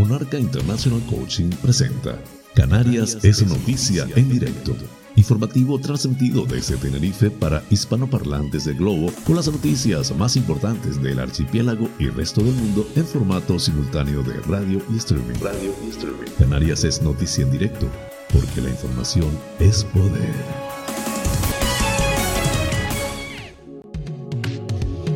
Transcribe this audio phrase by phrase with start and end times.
[0.00, 2.18] Monarca International Coaching presenta
[2.54, 4.74] Canarias es noticia en directo.
[5.14, 11.86] Informativo transmitido desde Tenerife para hispanoparlantes del globo con las noticias más importantes del archipiélago
[11.98, 15.38] y resto del mundo en formato simultáneo de radio y streaming.
[15.42, 16.30] Radio y streaming.
[16.38, 17.86] Canarias es noticia en directo
[18.32, 19.28] porque la información
[19.58, 20.89] es poder.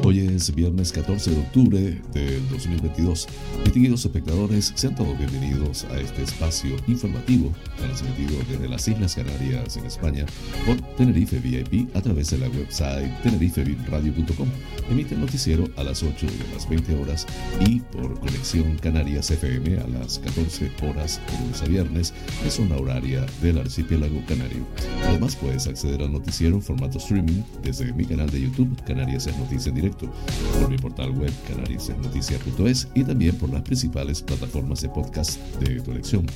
[0.06, 1.80] Hoy es viernes 14 de octubre
[2.12, 3.26] del 2022.
[3.64, 9.86] Distinguidos espectadores, sean todos bienvenidos a este espacio informativo transmitido desde las Islas Canarias en
[9.86, 10.26] España
[10.66, 14.48] por Tenerife VIP a través de la website tenerifevipradio.com.
[14.90, 17.26] Emite el noticiero a las 8 y las 20 horas
[17.66, 22.14] y por Conexión Canarias FM a las 14 horas de lunes a viernes
[22.44, 24.66] en zona horaria del archipiélago canario.
[25.06, 29.38] Además puedes acceder al noticiero en formato streaming desde mi canal de YouTube Canarias es
[29.38, 34.88] Noticia en Directo por mi portal web canariasnoticia.es y también por las principales plataformas de
[34.88, 36.26] podcast de tu elección.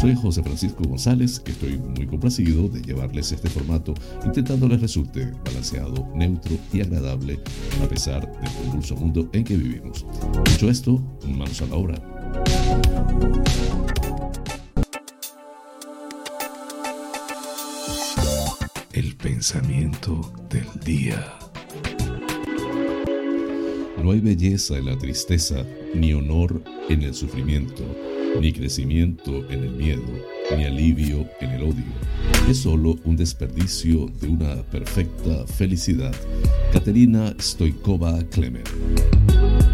[0.00, 6.08] Soy José Francisco González, estoy muy complacido de llevarles este formato, intentando les resulte balanceado,
[6.14, 7.40] neutro y agradable
[7.82, 10.06] a pesar del convulso mundo en que vivimos.
[10.50, 12.02] Dicho esto, manos a la obra.
[18.92, 21.41] El pensamiento del día.
[24.02, 25.64] No hay belleza en la tristeza,
[25.94, 27.84] ni honor en el sufrimiento,
[28.40, 30.02] ni crecimiento en el miedo,
[30.56, 31.84] ni alivio en el odio.
[32.50, 36.12] Es solo un desperdicio de una perfecta felicidad.
[36.72, 38.64] Caterina Stoikova Klemer.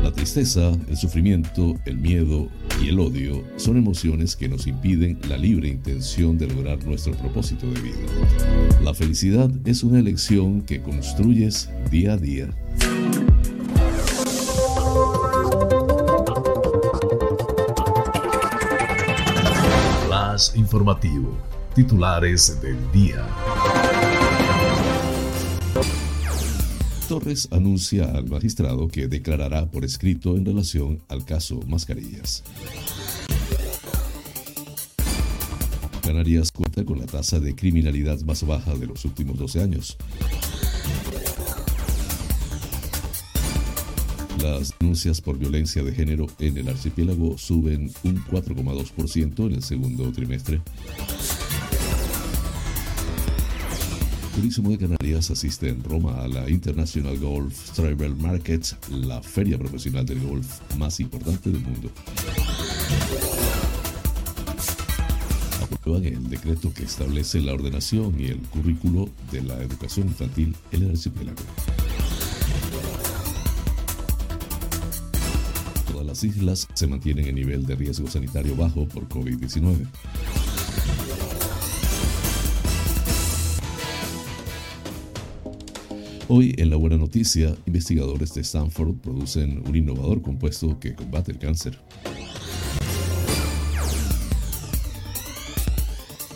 [0.03, 2.51] La tristeza, el sufrimiento, el miedo
[2.83, 7.67] y el odio son emociones que nos impiden la libre intención de lograr nuestro propósito
[7.71, 7.97] de vida.
[8.85, 12.51] La felicidad es una elección que construyes día a día.
[20.55, 21.37] Informativo.
[21.75, 23.27] Titulares del día.
[27.09, 32.45] Torres anuncia al magistrado que declarará por escrito en relación al caso Mascarillas.
[36.03, 39.97] Canarias cuenta con la tasa de criminalidad más baja de los últimos 12 años.
[44.43, 50.13] Las denuncias por violencia de género en el archipiélago suben un 4,2% en el segundo
[50.13, 50.61] trimestre.
[54.37, 60.07] Turismo de Canarias asiste en Roma a la International Golf Travel Market, la feria profesional
[60.07, 61.91] del golf más importante del mundo.
[65.61, 70.85] Aprueban el decreto que establece la ordenación y el currículo de la educación infantil en
[70.85, 71.43] el archipiélago.
[76.19, 79.87] Las islas se mantienen en nivel de riesgo sanitario bajo por COVID-19.
[86.27, 91.39] Hoy, en la buena noticia, investigadores de Stanford producen un innovador compuesto que combate el
[91.39, 91.79] cáncer.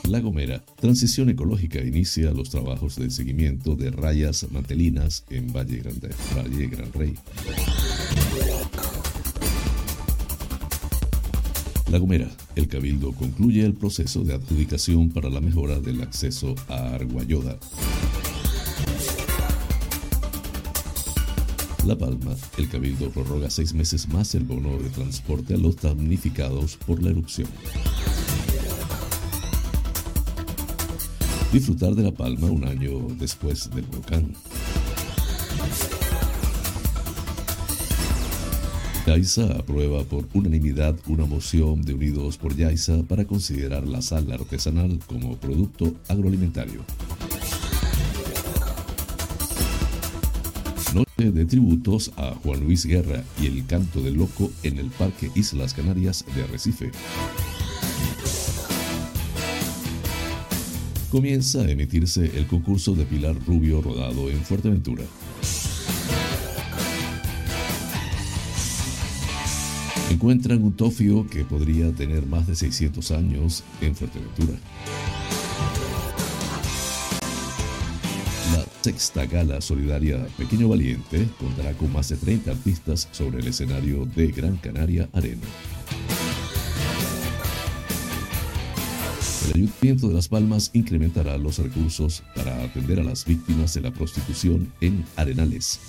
[0.09, 6.11] La Gomera, Transición Ecológica, inicia los trabajos de seguimiento de rayas mantelinas en Valle, Grande,
[6.37, 7.15] Valle Gran Rey.
[11.93, 16.95] La Gomera, el Cabildo concluye el proceso de adjudicación para la mejora del acceso a
[16.95, 17.59] Arguayoda.
[21.85, 26.79] La Palma, el Cabildo prorroga seis meses más el bono de transporte a los damnificados
[26.79, 27.51] por la erupción.
[31.53, 34.33] Disfrutar de La Palma un año después del volcán.
[39.07, 45.01] Yaisa aprueba por unanimidad una moción de Unidos por Yaisa para considerar la sal artesanal
[45.07, 46.85] como producto agroalimentario.
[50.95, 55.31] Noche de tributos a Juan Luis Guerra y el canto del loco en el Parque
[55.35, 56.93] Islas Canarias de Arrecife.
[61.11, 65.03] Comienza a emitirse el concurso de Pilar Rubio rodado en Fuerteventura.
[70.13, 74.53] Encuentran un tofio que podría tener más de 600 años en Fuerteventura.
[78.55, 84.07] La sexta gala solidaria Pequeño Valiente contará con más de 30 artistas sobre el escenario
[84.15, 85.47] de Gran Canaria Arena.
[89.47, 93.91] El Ayuntamiento de Las Palmas incrementará los recursos para atender a las víctimas de la
[93.91, 95.81] prostitución en Arenales.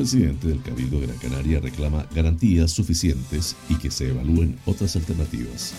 [0.00, 5.74] Presidente del Cabildo de la Canaria reclama garantías suficientes y que se evalúen otras alternativas.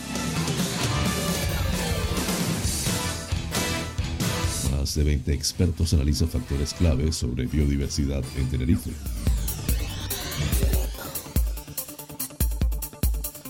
[4.69, 8.91] Más de 20 expertos analizan factores clave sobre biodiversidad en Tenerife.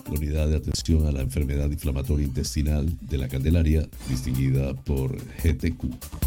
[0.06, 6.20] La unidad de atención a la enfermedad inflamatoria intestinal de la Candelaria, distinguida por GTQ.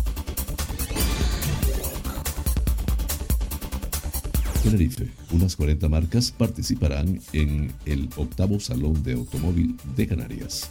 [4.65, 10.71] Tenerife, unas 40 marcas participarán en el octavo Salón de Automóvil de Canarias.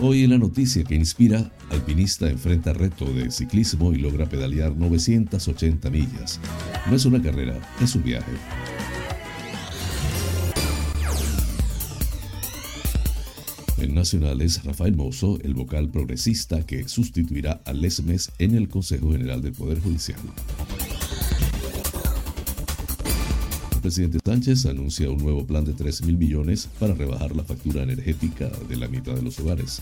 [0.00, 5.90] Hoy en la noticia que inspira, alpinista enfrenta reto de ciclismo y logra pedalear 980
[5.90, 6.38] millas.
[6.88, 8.30] No es una carrera, es un viaje.
[13.94, 19.40] En Nacionales, Rafael Mozo, el vocal progresista que sustituirá a Lesmes en el Consejo General
[19.40, 20.18] del Poder Judicial.
[23.72, 27.84] El presidente Sánchez anuncia un nuevo plan de 3 mil millones para rebajar la factura
[27.84, 29.80] energética de la mitad de los hogares.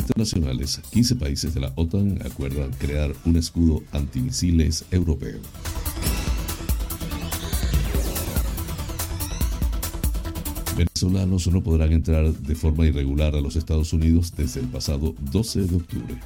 [0.00, 5.38] Internacionales, 15 países de la OTAN acuerdan crear un escudo antimisiles europeo.
[10.78, 15.62] Venezolanos no podrán entrar de forma irregular a los Estados Unidos desde el pasado 12
[15.62, 16.20] de octubre.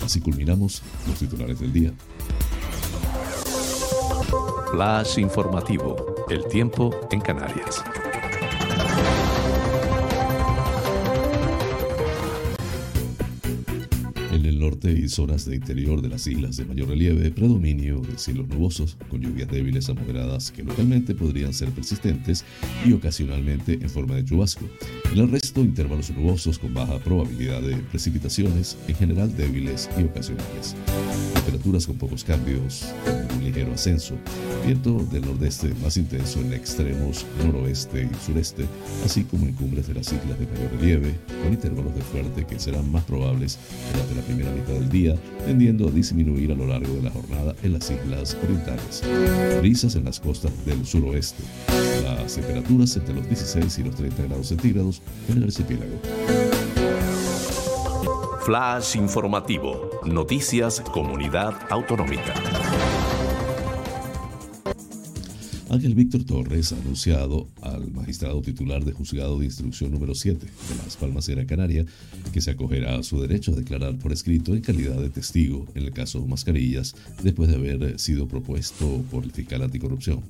[0.00, 1.92] Así culminamos los titulares del día.
[4.70, 5.96] Flash informativo.
[6.30, 7.82] El tiempo en Canarias.
[14.42, 18.96] Norte y zonas de interior de las islas de mayor relieve, predominio de cielos nubosos,
[19.08, 22.44] con lluvias débiles a moderadas que localmente podrían ser persistentes
[22.84, 24.66] y ocasionalmente en forma de chubasco.
[25.12, 30.74] En el resto, intervalos nubosos con baja probabilidad de precipitaciones, en general débiles y ocasionales.
[31.34, 32.86] Temperaturas con pocos cambios,
[33.36, 34.16] un ligero ascenso.
[34.64, 38.64] Viento del nordeste más intenso en extremos noroeste y sureste,
[39.04, 42.58] así como en cumbres de las islas de mayor relieve, con intervalos de fuerte que
[42.58, 43.58] serán más probables
[43.92, 45.16] durante la primera mitad del día,
[45.46, 49.02] tendiendo a disminuir a lo largo de la jornada en las islas orientales.
[49.60, 51.42] Brisas en las costas del suroeste.
[52.02, 56.00] Las temperaturas entre los 16 y los 30 grados centígrados en el archipiélago.
[58.44, 59.90] Flash informativo.
[60.04, 62.34] Noticias Comunidad Autonómica.
[65.74, 70.76] Ángel Víctor Torres ha anunciado al magistrado titular de juzgado de instrucción número 7 de
[70.84, 71.84] Las Palmas Gran Canaria
[72.32, 75.82] que se acogerá a su derecho a declarar por escrito en calidad de testigo en
[75.82, 76.94] el caso Mascarillas
[77.24, 80.20] después de haber sido propuesto por el fiscal anticorrupción.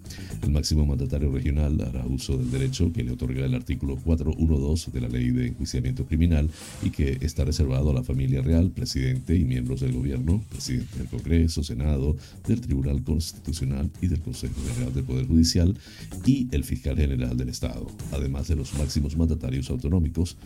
[0.43, 5.01] El máximo mandatario regional hará uso del derecho que le otorga el artículo 412 de
[5.03, 6.49] la Ley de Enjuiciamiento Criminal
[6.83, 11.09] y que está reservado a la familia real, presidente y miembros del gobierno, presidente del
[11.09, 12.17] Congreso, Senado,
[12.49, 15.34] del Tribunal Constitucional y del Consejo General del Poder Judicial
[16.25, 20.37] y el fiscal general del Estado, además de los máximos mandatarios autonómicos.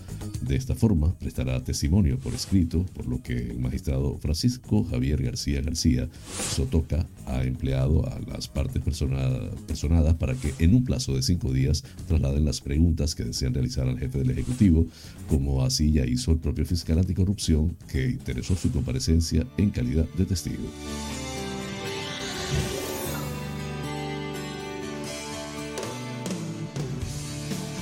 [0.43, 5.61] De esta forma, prestará testimonio por escrito, por lo que el magistrado Francisco Javier García
[5.61, 6.09] García
[6.55, 11.85] Sotoca ha empleado a las partes personadas para que en un plazo de cinco días
[12.07, 14.87] trasladen las preguntas que desean realizar al jefe del Ejecutivo,
[15.29, 20.25] como así ya hizo el propio fiscal anticorrupción que interesó su comparecencia en calidad de
[20.25, 20.65] testigo.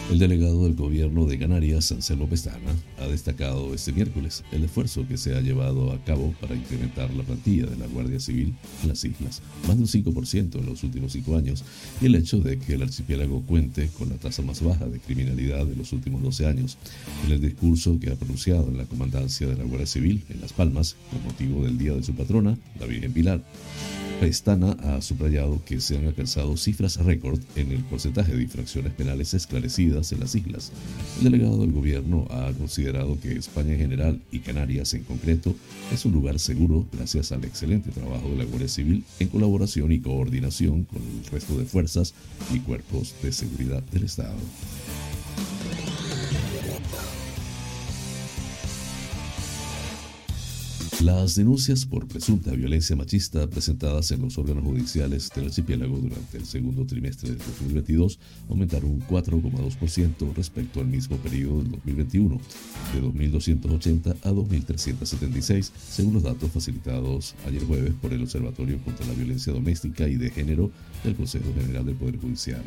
[0.08, 5.16] El delegado del gobierno de Canarias, Anselmo Pestana, ha destacado este miércoles el esfuerzo que
[5.16, 9.04] se ha llevado a cabo para incrementar la plantilla de la Guardia Civil en las
[9.04, 11.64] islas, más de un 5% en los últimos cinco años,
[12.00, 15.66] y el hecho de que el archipiélago cuente con la tasa más baja de criminalidad
[15.66, 16.78] de los últimos 12 años.
[17.26, 20.52] En el discurso que ha pronunciado en la comandancia de la Guardia Civil en Las
[20.52, 23.42] Palmas, con motivo del Día de su patrona, la Virgen Pilar,
[24.20, 29.34] Pestana ha subrayado que se han alcanzado cifras récord en el porcentaje de infracciones penales
[29.34, 30.72] esclarecidas en las islas.
[31.18, 35.54] El delegado del gobierno ha considerado que España en general y Canarias en concreto
[35.92, 40.00] es un lugar seguro gracias al excelente trabajo de la Guardia Civil en colaboración y
[40.00, 42.14] coordinación con el resto de fuerzas
[42.54, 44.36] y cuerpos de seguridad del Estado.
[51.02, 56.46] Las denuncias por presunta violencia machista presentadas en los órganos judiciales del archipiélago durante el
[56.46, 62.40] segundo trimestre de 2022 aumentaron un 4,2% respecto al mismo periodo del 2021,
[62.94, 69.12] de 2.280 a 2.376, según los datos facilitados ayer jueves por el Observatorio contra la
[69.12, 70.70] Violencia Doméstica y de Género
[71.06, 72.62] del Consejo General del Poder Judicial.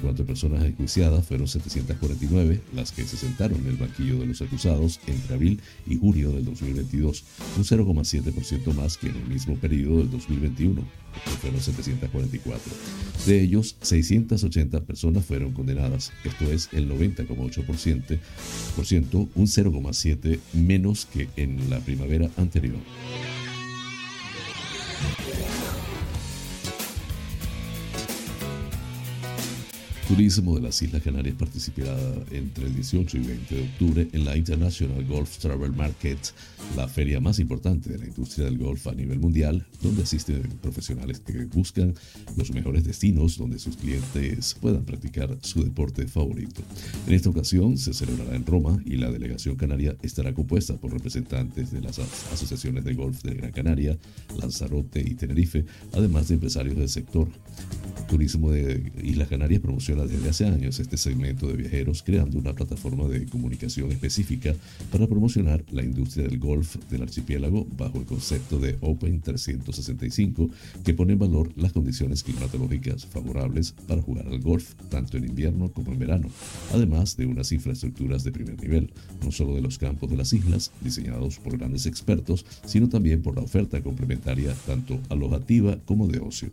[0.00, 4.40] Cuanto a personas enjuiciadas, fueron 749 las que se sentaron en el banquillo de los
[4.40, 7.24] acusados entre abril y junio del 2022
[7.56, 10.82] un 0,7% más que en el mismo periodo del 2021,
[11.24, 12.72] que fueron 744.
[13.26, 18.18] De ellos, 680 personas fueron condenadas, esto es el 90,8%,
[19.34, 22.78] un 0,7 menos que en la primavera anterior.
[30.12, 31.96] Turismo de las Islas Canarias participará
[32.32, 36.18] entre el 18 y 20 de octubre en la International Golf Travel Market,
[36.76, 41.20] la feria más importante de la industria del golf a nivel mundial, donde asisten profesionales
[41.20, 41.94] que buscan
[42.36, 46.60] los mejores destinos donde sus clientes puedan practicar su deporte favorito.
[47.06, 51.72] En esta ocasión se celebrará en Roma y la delegación canaria estará compuesta por representantes
[51.72, 53.96] de las asociaciones de golf de Gran Canaria,
[54.38, 55.64] Lanzarote y Tenerife,
[55.94, 57.28] además de empresarios del sector.
[58.08, 63.08] Turismo de Islas Canarias promociona desde hace años este segmento de viajeros creando una plataforma
[63.08, 64.54] de comunicación específica
[64.90, 70.50] para promocionar la industria del golf del archipiélago bajo el concepto de Open 365
[70.84, 75.70] que pone en valor las condiciones climatológicas favorables para jugar al golf tanto en invierno
[75.72, 76.28] como en verano,
[76.72, 78.92] además de unas infraestructuras de primer nivel,
[79.24, 83.36] no solo de los campos de las islas diseñados por grandes expertos, sino también por
[83.36, 86.50] la oferta complementaria tanto alojativa como de ocio.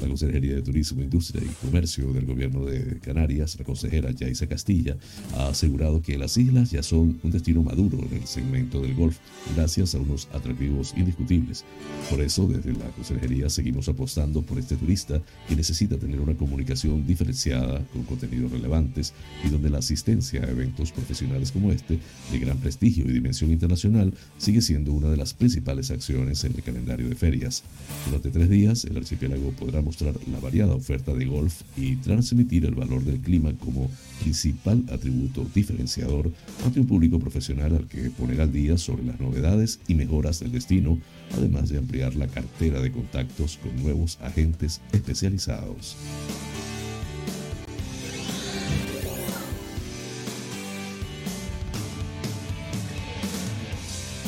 [0.00, 4.96] La Consejería de Turismo, Industria y Comercio del Gobierno de Canarias, la consejera Yaisa Castilla,
[5.34, 9.18] ha asegurado que las islas ya son un destino maduro en el segmento del golf,
[9.54, 11.64] gracias a unos atractivos indiscutibles.
[12.10, 17.06] Por eso, desde la consejería seguimos apostando por este turista que necesita tener una comunicación
[17.06, 19.12] diferenciada con contenidos relevantes
[19.44, 21.98] y donde la asistencia a eventos profesionales como este,
[22.32, 26.62] de gran prestigio y dimensión internacional, sigue siendo una de las principales acciones en el
[26.62, 27.62] calendario de ferias.
[28.06, 32.73] Durante tres días, el archipiélago podrá mostrar la variada oferta de golf y transmitir el
[32.74, 33.90] valor del clima como
[34.20, 36.30] principal atributo diferenciador
[36.64, 40.52] ante un público profesional al que poner al día sobre las novedades y mejoras del
[40.52, 40.98] destino,
[41.36, 45.96] además de ampliar la cartera de contactos con nuevos agentes especializados.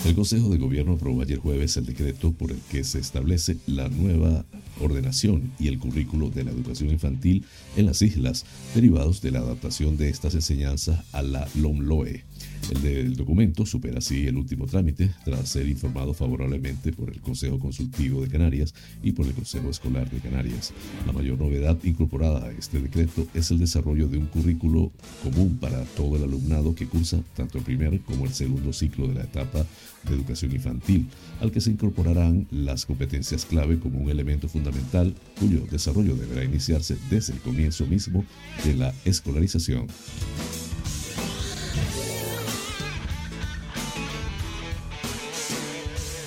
[0.06, 3.88] El Consejo de Gobierno aprobó ayer jueves el decreto por el que se establece la
[3.88, 4.44] nueva
[4.80, 7.44] ordenación y el currículo de la educación infantil
[7.76, 12.22] en las islas, derivados de la adaptación de estas enseñanzas a la LOMLOE.
[12.70, 17.58] El del documento supera así el último trámite tras ser informado favorablemente por el Consejo
[17.60, 20.72] Consultivo de Canarias y por el Consejo Escolar de Canarias.
[21.06, 24.90] La mayor novedad incorporada a este decreto es el desarrollo de un currículo
[25.22, 29.14] común para todo el alumnado que cursa tanto el primer como el segundo ciclo de
[29.14, 29.64] la etapa
[30.08, 31.06] de educación infantil,
[31.40, 36.96] al que se incorporarán las competencias clave como un elemento fundamental cuyo desarrollo deberá iniciarse
[37.10, 38.24] desde el comienzo mismo
[38.64, 39.86] de la escolarización.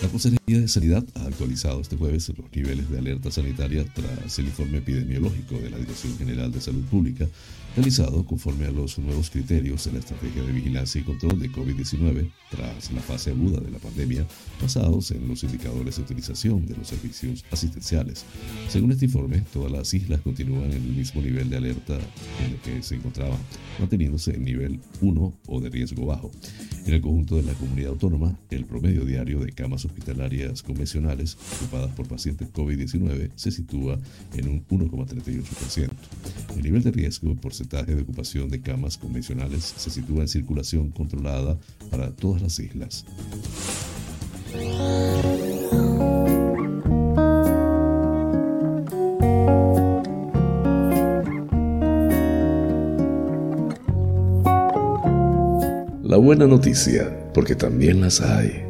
[0.01, 4.45] La Consejería de Sanidad ha actualizado este jueves los niveles de alerta sanitaria tras el
[4.45, 7.27] informe epidemiológico de la Dirección General de Salud Pública,
[7.75, 12.31] realizado conforme a los nuevos criterios de la Estrategia de Vigilancia y Control de COVID-19
[12.49, 14.25] tras la fase aguda de la pandemia,
[14.61, 18.23] basados en los indicadores de utilización de los servicios asistenciales.
[18.69, 21.95] Según este informe, todas las islas continúan en el mismo nivel de alerta
[22.45, 23.37] en el que se encontraban,
[23.77, 26.31] manteniéndose en nivel 1 o de riesgo bajo.
[26.85, 31.91] En el conjunto de la comunidad autónoma, el promedio diario de camas hospitalarias convencionales ocupadas
[31.95, 33.99] por pacientes COVID-19 se sitúa
[34.33, 35.89] en un 1,38%.
[36.55, 41.57] El nivel de riesgo, porcentaje de ocupación de camas convencionales, se sitúa en circulación controlada
[41.89, 43.05] para todas las islas.
[56.03, 58.68] La buena noticia, porque también las hay.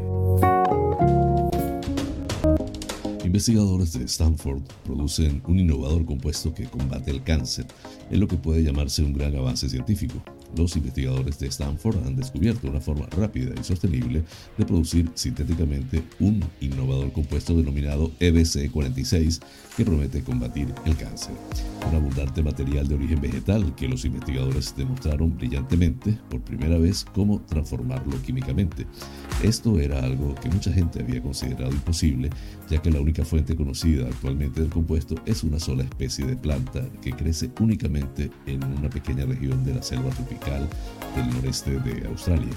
[3.30, 7.64] Investigadores de Stanford producen un innovador compuesto que combate el cáncer,
[8.10, 10.20] en lo que puede llamarse un gran avance científico.
[10.56, 14.24] los investigadores de Stanford han descubierto una forma rápida y sostenible
[14.58, 19.40] de producir sintéticamente un innovador compuesto denominado EBC46
[19.76, 21.34] que promete combatir el cáncer.
[21.88, 27.40] Un abundante material de origen vegetal que los investigadores demostraron brillantemente por primera vez cómo
[27.42, 28.86] transformarlo químicamente.
[29.42, 32.30] Esto era algo que mucha gente había considerado imposible,
[32.70, 36.82] ya que la única fuente conocida actualmente del compuesto es una sola especie de planta
[37.02, 40.68] que crece únicamente en una pequeña región de la selva tropical
[41.16, 42.54] del noreste de Australia.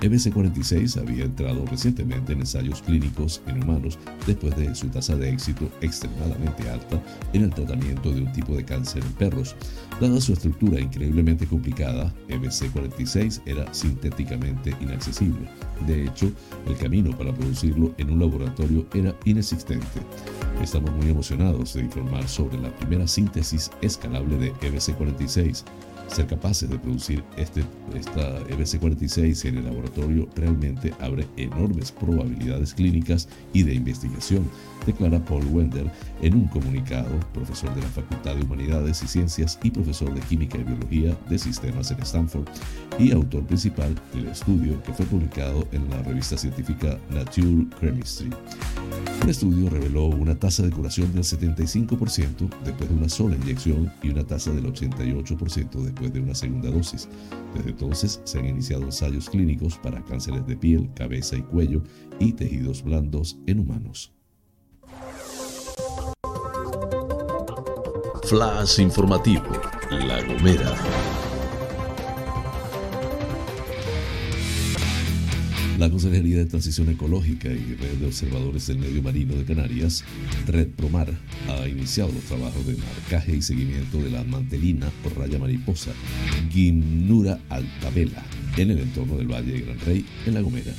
[0.00, 5.70] EBC46 había entrado recientemente en ensayos clínicos en humanos después de su tasa de éxito
[5.82, 7.02] extremadamente alta
[7.34, 9.54] en el tratamiento de un tipo de cáncer en perros.
[10.00, 15.46] Dada su estructura increíblemente complicada, EBC46 era sintéticamente inaccesible.
[15.86, 16.32] De hecho,
[16.66, 20.00] el camino para producirlo en un laboratorio era inexistente.
[20.62, 25.64] Estamos muy emocionados de informar sobre la primera síntesis escalable de EBC46
[26.10, 27.64] ser capaces de producir este,
[27.94, 34.48] esta EBC46 en el laboratorio realmente abre enormes probabilidades clínicas y de investigación,
[34.86, 35.90] declara Paul Wender
[36.22, 40.58] en un comunicado, profesor de la Facultad de Humanidades y Ciencias y profesor de Química
[40.58, 42.46] y Biología de Sistemas en Stanford
[42.98, 48.30] y autor principal del estudio que fue publicado en la revista científica Nature Chemistry.
[49.22, 54.08] El estudio reveló una tasa de curación del 75% después de una sola inyección y
[54.10, 57.08] una tasa del 88% después de una segunda dosis.
[57.54, 61.82] Desde entonces se han iniciado ensayos clínicos para cánceres de piel, cabeza y cuello
[62.18, 64.12] y tejidos blandos en humanos.
[68.24, 69.42] Flash informativo,
[69.90, 71.19] La Gomera.
[75.80, 80.04] La Consejería de Transición Ecológica y Red de Observadores del Medio Marino de Canarias,
[80.46, 81.08] Red Promar,
[81.48, 85.92] ha iniciado los trabajos de marcaje y seguimiento de la mantelina por raya mariposa
[86.50, 88.22] Gimnura altabela
[88.56, 90.74] en el entorno del Valle de Gran Rey, en La Gomera.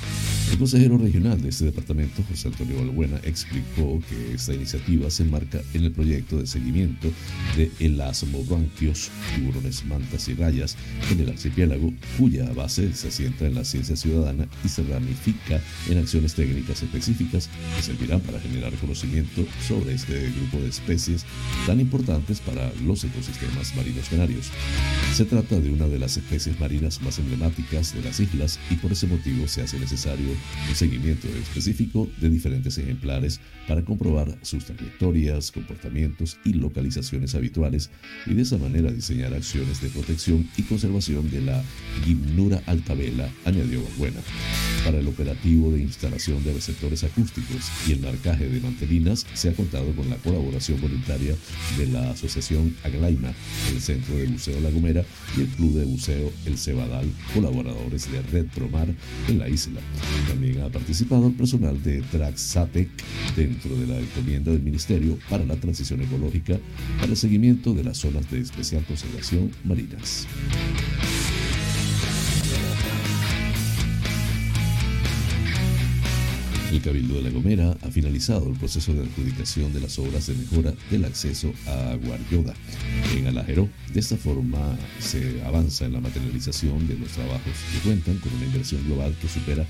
[0.51, 5.62] El consejero regional de este departamento, José Antonio Balbuena, explicó que esta iniciativa se enmarca
[5.74, 7.10] en el proyecto de seguimiento
[7.56, 10.75] de elasmobranquios, tiburones, mantas y rayas
[11.10, 16.00] en el archipiélago, cuya base se asienta en la ciencia ciudadana y se ramifica en
[16.00, 21.25] acciones técnicas específicas que servirán para generar conocimiento sobre este grupo de especies
[21.66, 24.48] tan importantes para los ecosistemas marinos canarios.
[25.13, 28.92] Se trata de una de las especies marinas más emblemáticas de las islas y por
[28.92, 30.28] ese motivo se hace necesario
[30.68, 37.90] un seguimiento específico de diferentes ejemplares para comprobar sus trayectorias, comportamientos y localizaciones habituales
[38.25, 41.63] y de esa manera diseñar acciones de protección y conservación de la
[42.04, 44.20] Gimnura altabela, añadió Balbuena.
[44.84, 49.53] Para el operativo de instalación de receptores acústicos y el marcaje de mantelinas se ha
[49.53, 51.36] contado con la colaboración voluntaria
[51.77, 53.34] de la Asociación Aglaima,
[53.72, 55.05] el Centro de Buceo La Gomera
[55.38, 57.10] y el Club de Buceo El Cebadal,
[57.51, 58.87] colaboradores de Red Promar
[59.27, 59.81] en la isla.
[60.27, 62.90] También ha participado el personal de Traxatec
[63.35, 66.57] dentro de la encomienda del Ministerio para la Transición Ecológica
[67.00, 70.27] para el seguimiento de las zonas de especial conservación marinas.
[76.72, 80.36] El Cabildo de La Gomera ha finalizado el proceso de adjudicación de las obras de
[80.36, 82.53] mejora del acceso a Guaryoda
[83.14, 83.68] en Alajero.
[83.94, 88.46] De esta forma se avanza en la materialización de los trabajos que cuentan con una
[88.46, 89.66] inversión global que supera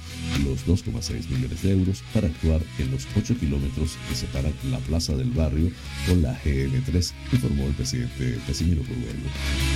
[0.46, 5.16] los 2,6 millones de euros para actuar en los 8 kilómetros que separan la plaza
[5.16, 5.72] del barrio
[6.08, 9.28] con la GM3, informó el presidente Casimiro Curvelo.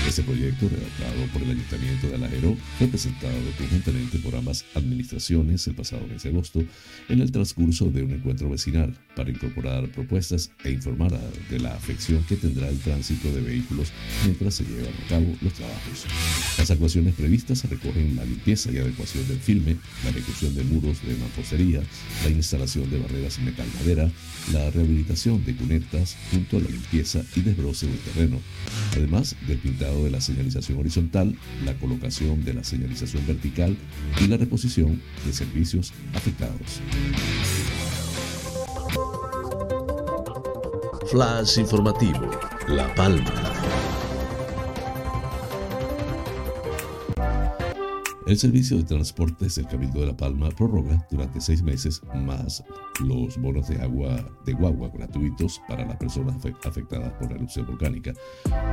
[0.08, 5.74] Este proyecto, redactado por el Ayuntamiento de Alajero, fue presentado conjuntamente por ambas administraciones el
[5.74, 6.64] pasado mes de agosto
[7.22, 11.12] el transcurso de un encuentro vecinal para incorporar propuestas e informar
[11.50, 13.92] de la afección que tendrá el tránsito de vehículos
[14.24, 16.06] mientras se llevan a cabo los trabajos.
[16.58, 21.16] Las actuaciones previstas recogen la limpieza y adecuación del filme, la ejecución de muros de
[21.16, 21.82] mampostería,
[22.24, 24.12] la instalación de barreras en metal madera,
[24.52, 28.40] la rehabilitación de cunetas junto a la limpieza y desbroce del terreno,
[28.94, 33.76] además del pintado de la señalización horizontal, la colocación de la señalización vertical
[34.22, 36.82] y la reposición de servicios afectados.
[41.16, 42.30] Flash informativo,
[42.68, 43.85] La Palma.
[48.28, 52.64] El servicio de transportes del Cabildo de La Palma prorroga durante seis meses más
[53.00, 58.14] los bonos de agua de guagua gratuitos para las personas afectadas por la erupción volcánica.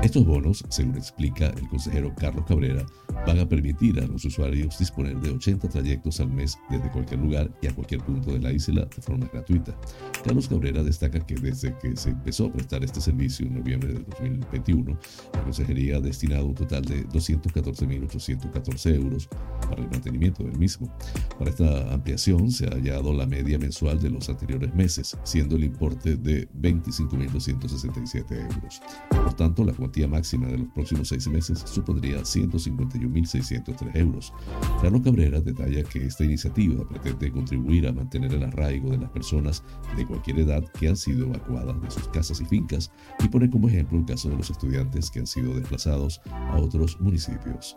[0.03, 2.87] Estos bonos, según explica el consejero Carlos Cabrera,
[3.27, 7.51] van a permitir a los usuarios disponer de 80 trayectos al mes desde cualquier lugar
[7.61, 9.77] y a cualquier punto de la isla de forma gratuita.
[10.25, 14.01] Carlos Cabrera destaca que desde que se empezó a prestar este servicio en noviembre de
[14.01, 14.99] 2021,
[15.35, 19.29] la consejería ha destinado un total de 214.814 euros
[19.69, 20.93] para el mantenimiento del mismo.
[21.39, 25.65] Para esta ampliación se ha hallado la media mensual de los anteriores meses, siendo el
[25.65, 28.83] importe de 25.267 euros.
[29.11, 34.33] Por tanto, la cuantía máxima de los próximos seis meses supondría 151.603 euros.
[34.81, 39.63] Carlos Cabrera detalla que esta iniciativa pretende contribuir a mantener el arraigo de las personas
[39.97, 42.91] de cualquier edad que han sido evacuadas de sus casas y fincas
[43.25, 47.01] y pone como ejemplo el caso de los estudiantes que han sido desplazados a otros
[47.01, 47.77] municipios.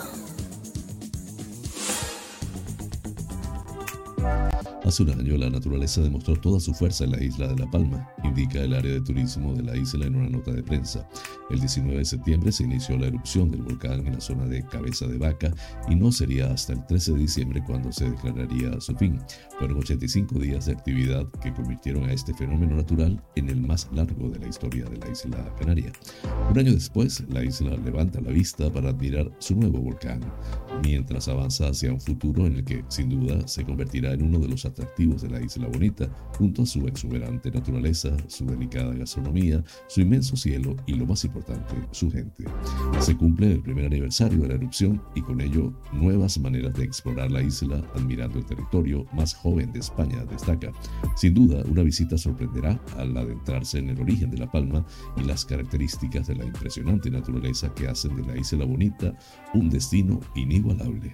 [4.83, 8.09] Hace un año la naturaleza demostró toda su fuerza en la isla de La Palma,
[8.23, 11.07] indica el área de turismo de la isla en una nota de prensa.
[11.51, 15.05] El 19 de septiembre se inició la erupción del volcán en la zona de Cabeza
[15.05, 15.53] de Vaca
[15.87, 19.19] y no sería hasta el 13 de diciembre cuando se declararía su fin.
[19.59, 24.29] Fueron 85 días de actividad que convirtieron a este fenómeno natural en el más largo
[24.29, 25.91] de la historia de la isla canaria.
[26.49, 30.21] Un año después, la isla levanta la vista para admirar su nuevo volcán,
[30.81, 34.47] mientras avanza hacia un futuro en el que, sin duda, se convertirá en uno de
[34.47, 40.01] los atractivos de la isla bonita, junto a su exuberante naturaleza, su delicada gastronomía, su
[40.01, 42.45] inmenso cielo y, lo más importante, su gente.
[42.99, 47.31] Se cumple el primer aniversario de la erupción y con ello nuevas maneras de explorar
[47.31, 50.71] la isla admirando el territorio más joven de España, destaca.
[51.15, 54.85] Sin duda, una visita sorprenderá al adentrarse en el origen de La Palma
[55.17, 59.13] y las características de la impresionante naturaleza que hacen de la isla bonita
[59.53, 61.13] un destino inigualable.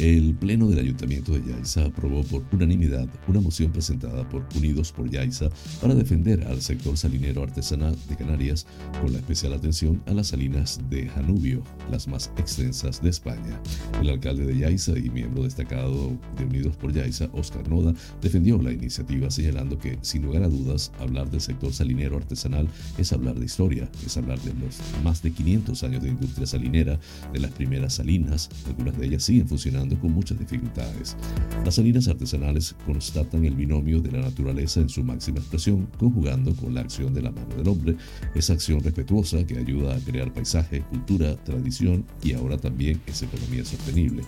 [0.00, 5.10] El Pleno del Ayuntamiento de Yaiza aprobó por unanimidad una moción presentada por Unidos por
[5.10, 5.48] Yaiza
[5.80, 8.64] para defender al sector salinero artesanal de Canarias
[9.00, 13.60] con la especial atención a las salinas de Janubio, las más extensas de España.
[14.00, 18.70] El alcalde de Yaiza y miembro destacado de Unidos por Yaiza, Oscar Noda, defendió la
[18.70, 23.46] iniciativa señalando que, sin lugar a dudas, hablar del sector salinero artesanal es hablar de
[23.46, 27.00] historia, es hablar de los más de 500 años de industria salinera,
[27.32, 31.16] de las primeras salinas, algunas de ellas siguen funcionando con muchas dificultades.
[31.64, 36.74] Las salinas artesanales constatan el binomio de la naturaleza en su máxima expresión, conjugando con
[36.74, 37.96] la acción de la mano del hombre,
[38.34, 43.64] esa acción respetuosa que ayuda a crear paisaje, cultura, tradición y ahora también es economía
[43.64, 44.22] sostenible.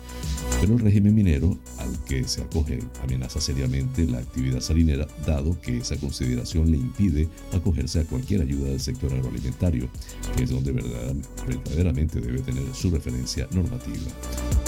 [0.60, 5.78] Pero el régimen minero al que se acoge amenaza seriamente la actividad salinera, dado que
[5.78, 9.88] esa consideración le impide acogerse a cualquier ayuda del sector agroalimentario,
[10.36, 13.96] que es donde verdaderamente debe tener su referencia normativa.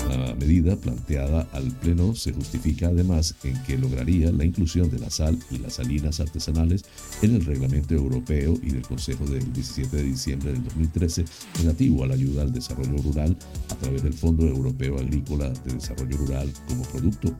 [0.08, 5.08] La medida planteada al Pleno se justifica además en que lograría la inclusión de la
[5.08, 6.84] sal y las salinas artesanales
[7.22, 11.24] en el Reglamento Europeo y del Consejo del 17 de diciembre del 2013
[11.60, 13.36] relativo a la ayuda al desarrollo rural
[13.70, 17.34] a través del Fondo Europeo Agrícola de Desarrollo Rural como producto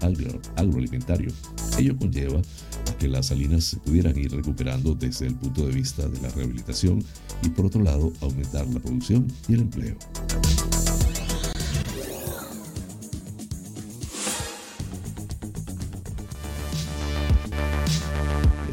[0.57, 1.33] agroalimentario.
[1.79, 6.09] Ello conlleva a que las salinas se pudieran ir recuperando desde el punto de vista
[6.09, 7.05] de la rehabilitación
[7.43, 9.97] y por otro lado aumentar la producción y el empleo.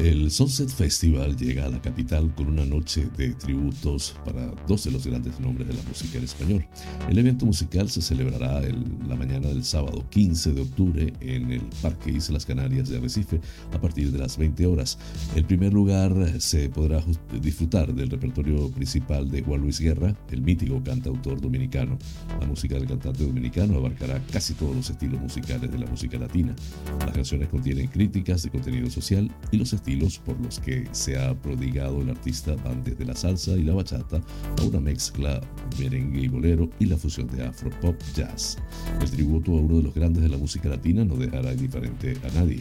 [0.02, 4.92] El Sunset Festival llega a la capital con una noche de tributos para dos de
[4.92, 6.66] los grandes nombres de la música en español.
[7.10, 8.62] El evento musical se celebrará
[9.06, 13.42] la mañana del sábado 15 de octubre en el Parque Islas Canarias de Arrecife
[13.74, 14.98] a partir de las 20 horas.
[15.36, 17.04] En primer lugar se podrá
[17.38, 21.98] disfrutar del repertorio principal de Juan Luis Guerra, el mítico cantautor dominicano.
[22.40, 26.56] La música del cantante dominicano abarcará casi todos los estilos musicales de la música latina.
[27.00, 29.89] Las canciones contienen críticas de contenido social y los estilos
[30.24, 34.20] por los que se ha prodigado el artista van desde la salsa y la bachata
[34.58, 35.40] a una mezcla
[35.78, 38.56] merengue y bolero y la fusión de afro pop jazz.
[39.00, 42.30] El tributo a uno de los grandes de la música latina no dejará indiferente a
[42.32, 42.60] nadie.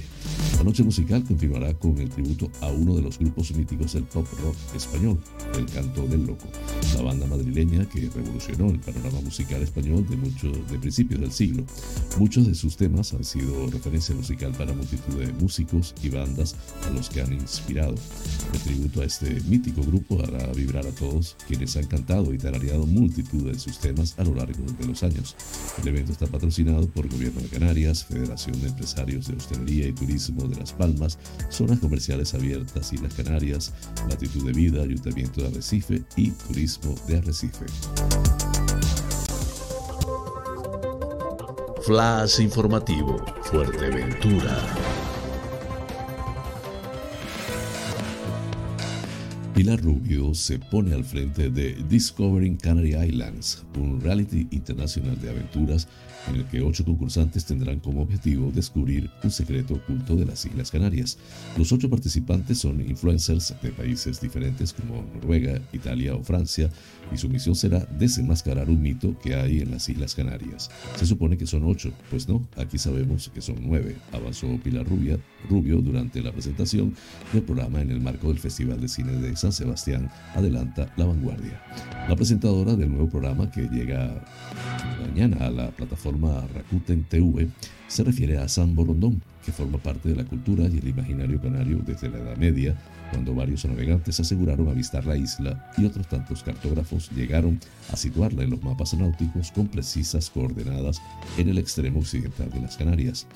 [0.57, 4.25] La noche musical continuará con el tributo a uno de los grupos míticos del pop
[4.41, 5.19] rock español,
[5.55, 6.47] El Canto del Loco,
[6.95, 11.63] la banda madrileña que revolucionó el panorama musical español de, muchos de principios del siglo.
[12.17, 16.55] Muchos de sus temas han sido referencia musical para multitud de músicos y bandas
[16.87, 17.95] a los que han inspirado.
[18.53, 22.85] El tributo a este mítico grupo hará vibrar a todos quienes han cantado y tarareado
[22.85, 25.35] multitud de sus temas a lo largo de los años.
[25.81, 30.47] El evento está patrocinado por Gobierno de Canarias, Federación de Empresarios de Hostelería y Turismo
[30.47, 31.17] de Las Palmas,
[31.49, 33.73] Zonas Comerciales Abiertas Islas Canarias,
[34.09, 36.68] Latitud de Vida, Ayuntamiento de Arrecife y Turismo
[37.07, 37.65] de Arrecife.
[41.81, 44.55] Flash informativo, Fuerteventura.
[49.55, 55.87] Pilar Rubio se pone al frente de Discovering Canary Islands, un reality internacional de aventuras
[56.27, 60.71] en el que ocho concursantes tendrán como objetivo descubrir un secreto oculto de las Islas
[60.71, 61.17] Canarias.
[61.57, 66.69] Los ocho participantes son influencers de países diferentes como Noruega, Italia o Francia,
[67.11, 70.69] y su misión será desenmascarar un mito que hay en las Islas Canarias.
[70.95, 75.17] Se supone que son ocho, pues no, aquí sabemos que son nueve, avanzó Pilar Rubia,
[75.49, 76.93] Rubio durante la presentación
[77.33, 81.61] del programa en el marco del Festival de Cine de San Sebastián, adelanta La Vanguardia.
[82.07, 84.23] La presentadora del nuevo programa que llega
[85.01, 85.71] mañana a la
[86.19, 87.47] plataforma Rakuten TV
[87.87, 91.79] se refiere a San Borondón, que forma parte de la cultura y el imaginario canario
[91.85, 92.75] desde la Edad Media,
[93.11, 97.59] cuando varios navegantes aseguraron avistar la isla y otros tantos cartógrafos llegaron
[97.91, 101.01] a situarla en los mapas náuticos con precisas coordenadas
[101.37, 103.27] en el extremo occidental de las Canarias.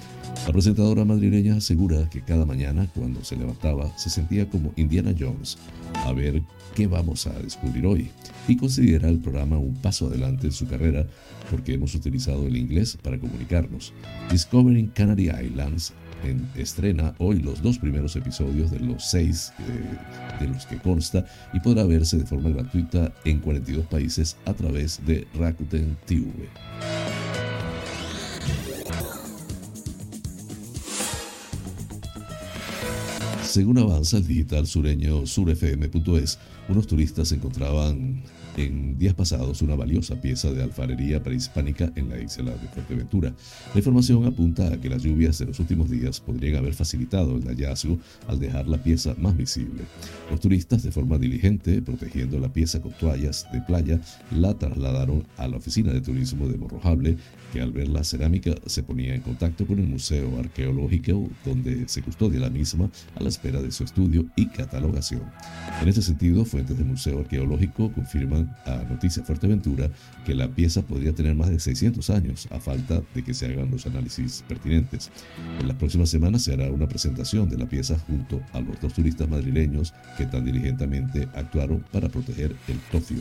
[0.45, 5.57] La presentadora madrileña asegura que cada mañana cuando se levantaba se sentía como Indiana Jones,
[6.05, 6.41] a ver
[6.75, 8.09] qué vamos a descubrir hoy,
[8.47, 11.05] y considera el programa un paso adelante en su carrera
[11.49, 13.93] porque hemos utilizado el inglés para comunicarnos.
[14.31, 20.47] Discovering Canary Islands en, estrena hoy los dos primeros episodios de los seis eh, de
[20.47, 25.27] los que consta y podrá verse de forma gratuita en 42 países a través de
[25.35, 26.31] Rakuten TV.
[33.43, 38.23] Según avanza el digital sureño surfm.es, unos turistas encontraban
[38.57, 43.33] en días pasados una valiosa pieza de alfarería prehispánica en la isla de Fuerteventura.
[43.73, 47.47] La información apunta a que las lluvias de los últimos días podrían haber facilitado el
[47.47, 49.83] hallazgo al dejar la pieza más visible.
[50.29, 53.99] Los turistas, de forma diligente, protegiendo la pieza con toallas de playa,
[54.31, 57.17] la trasladaron a la oficina de turismo de Morrojable,
[57.51, 62.01] que al ver la cerámica se ponía en contacto con el Museo Arqueológico, donde se
[62.01, 65.21] custodia la misma a la espera de su estudio y catalogación.
[65.81, 69.89] En este sentido, fuentes del Museo Arqueológico confirman a Noticias Fuerteventura
[70.25, 73.71] que la pieza podría tener más de 600 años a falta de que se hagan
[73.71, 75.11] los análisis pertinentes.
[75.59, 78.93] En las próximas semanas se hará una presentación de la pieza junto a los dos
[78.93, 83.19] turistas madrileños que tan diligentemente actuaron para proteger el tofio.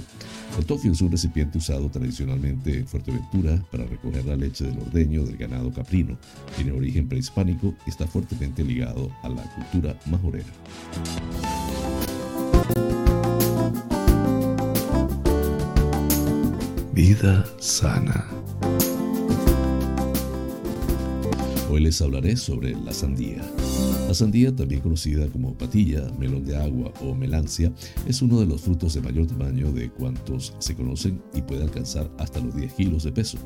[0.59, 5.25] El tofio es un recipiente usado tradicionalmente en Fuerteventura para recoger la leche del ordeño
[5.25, 6.17] del ganado caprino.
[6.57, 10.53] Tiene origen prehispánico y está fuertemente ligado a la cultura majorera.
[16.93, 18.29] Vida sana.
[21.73, 23.41] Hoy les hablaré sobre la sandía.
[24.07, 27.73] La sandía, también conocida como patilla, melón de agua o melancia,
[28.07, 32.11] es uno de los frutos de mayor tamaño de cuantos se conocen y puede alcanzar
[32.19, 33.39] hasta los 10 kilos de peso.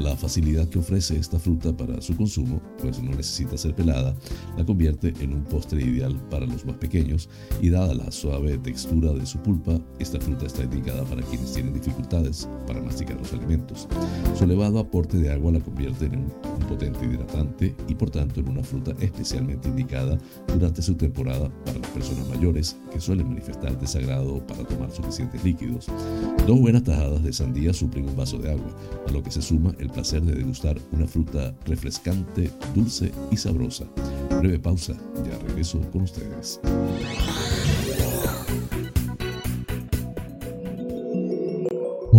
[0.00, 4.16] La facilidad que ofrece esta fruta para su consumo, pues no necesita ser pelada,
[4.56, 7.28] la convierte en un postre ideal para los más pequeños
[7.62, 11.74] y dada la suave textura de su pulpa, esta fruta está indicada para quienes tienen
[11.74, 13.86] dificultades para masticar los alimentos.
[14.36, 18.48] Su elevado aporte de agua la convierte en un, potente hidratante y por tanto en
[18.48, 24.46] una fruta especialmente indicada durante su temporada para las personas mayores que suelen manifestar desagrado
[24.46, 25.86] para tomar suficientes líquidos.
[26.46, 28.76] Dos buenas tajadas de sandía suplen un vaso de agua,
[29.06, 33.84] a lo que se suma el placer de degustar una fruta refrescante, dulce y sabrosa.
[34.40, 36.60] Breve pausa, ya regreso con ustedes.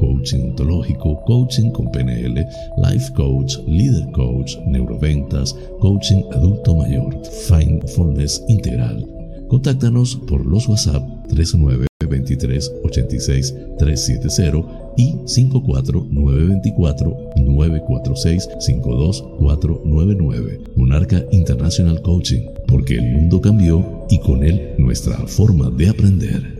[0.00, 2.46] coaching ontológico, coaching con PNL,
[2.78, 7.16] life coach, leader coach, neuroventas, coaching adulto mayor,
[7.50, 9.06] mindfulness integral.
[9.48, 20.60] Contáctanos por los WhatsApp 39 23 86 370 y 54 924 946 52499.
[20.76, 26.59] Monarca International Coaching, porque el mundo cambió y con él nuestra forma de aprender.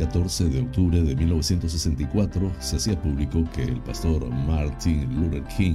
[0.00, 5.74] 14 de octubre de 1964 se hacía público que el pastor Martin Luther King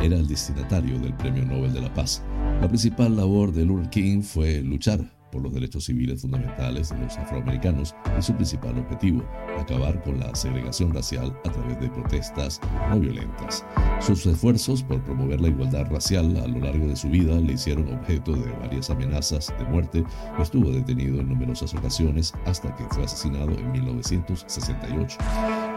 [0.00, 2.22] era el destinatario del Premio Nobel de la Paz.
[2.60, 5.00] La principal labor de Luther King fue luchar
[5.34, 9.24] por los derechos civiles fundamentales de los afroamericanos y su principal objetivo,
[9.58, 13.66] acabar con la segregación racial a través de protestas no violentas.
[14.00, 17.92] Sus esfuerzos por promover la igualdad racial a lo largo de su vida le hicieron
[17.92, 20.04] objeto de varias amenazas de muerte.
[20.38, 25.18] Estuvo detenido en numerosas ocasiones hasta que fue asesinado en 1968.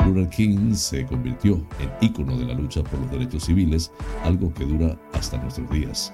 [0.05, 3.91] Luther King se convirtió en ícono de la lucha por los derechos civiles,
[4.23, 6.13] algo que dura hasta nuestros días.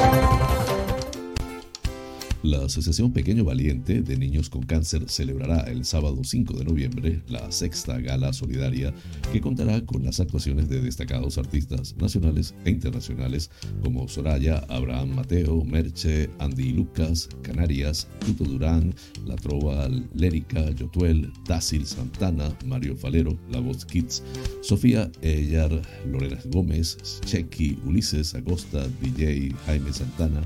[2.43, 7.51] La Asociación Pequeño Valiente de Niños con Cáncer celebrará el sábado 5 de noviembre la
[7.51, 8.91] sexta gala solidaria
[9.31, 13.51] que contará con las actuaciones de destacados artistas nacionales e internacionales
[13.83, 18.95] como Soraya, Abraham Mateo, Merche, Andy Lucas, Canarias, Tuto Durán,
[19.27, 21.31] La Trova Lérica, Yotuel,
[21.85, 24.23] Santana, Mario Falero, La Voz Kids,
[24.61, 25.79] Sofía Ellar,
[26.11, 30.41] Lorena Gómez, Chequi, Ulises Acosta, DJ Jaime Santana,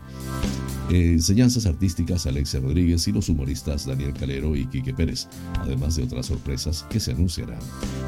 [0.90, 1.85] enseñanzas artísticas
[2.26, 5.28] Alexia Rodríguez y los humoristas Daniel Calero y Quique Pérez,
[5.60, 7.60] además de otras sorpresas que se anunciarán.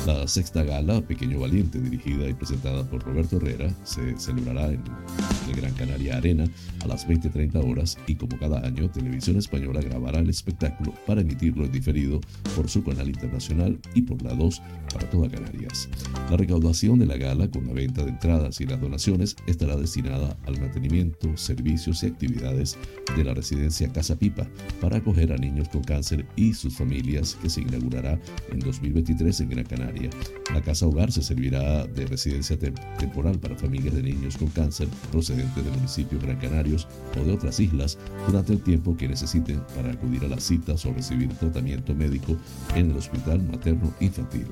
[0.07, 4.81] La sexta gala, Pequeño Valiente, dirigida y presentada por Roberto Herrera, se celebrará en
[5.47, 6.45] el Gran Canaria Arena
[6.83, 11.65] a las 20.30 horas y como cada año, Televisión Española grabará el espectáculo para emitirlo
[11.65, 12.19] en diferido
[12.55, 14.61] por su canal internacional y por la 2
[14.91, 15.87] para toda Canarias.
[16.31, 20.35] La recaudación de la gala con la venta de entradas y las donaciones estará destinada
[20.45, 22.77] al mantenimiento, servicios y actividades
[23.15, 24.47] de la residencia Casa Pipa
[24.81, 28.19] para acoger a niños con cáncer y sus familias que se inaugurará
[28.51, 30.09] en 2023 en Gran Canaria.
[30.53, 35.63] La Casa Hogar se servirá de residencia temporal para familias de niños con cáncer procedentes
[35.63, 36.87] de municipios gran canarios
[37.19, 40.93] o de otras islas durante el tiempo que necesiten para acudir a las citas o
[40.93, 42.37] recibir tratamiento médico
[42.75, 44.47] en el Hospital Materno Infantil.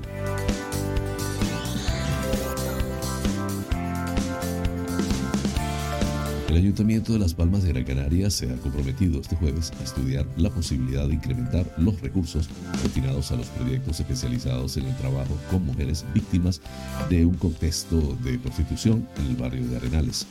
[6.56, 10.26] El Ayuntamiento de Las Palmas de Gran Canaria se ha comprometido este jueves a estudiar
[10.38, 12.48] la posibilidad de incrementar los recursos
[12.82, 16.62] destinados a los proyectos especializados en el trabajo con mujeres víctimas
[17.10, 20.26] de un contexto de prostitución en el barrio de Arenales.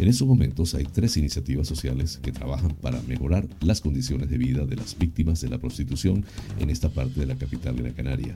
[0.00, 4.66] En estos momentos hay tres iniciativas sociales que trabajan para mejorar las condiciones de vida
[4.66, 6.24] de las víctimas de la prostitución
[6.58, 8.34] en esta parte de la capital de Gran Canaria.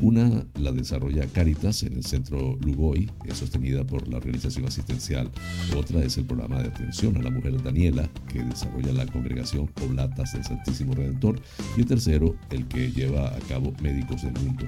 [0.00, 5.32] Una la desarrolla Caritas en el centro Lugoy, es sostenida por la organización asistencial.
[5.76, 10.34] Otra es el programa de atención a la mujer Daniela, que desarrolla la congregación Oblatas
[10.34, 11.40] del Santísimo Redentor,
[11.76, 14.66] y el tercero, el que lleva a cabo Médicos del Mundo.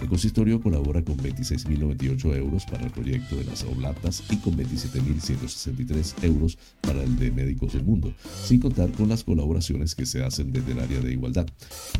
[0.00, 6.24] El consistorio colabora con 26.098 euros para el proyecto de las Oblatas y con 27.163
[6.24, 8.12] euros para el de Médicos del Mundo,
[8.44, 11.46] sin contar con las colaboraciones que se hacen desde el área de igualdad.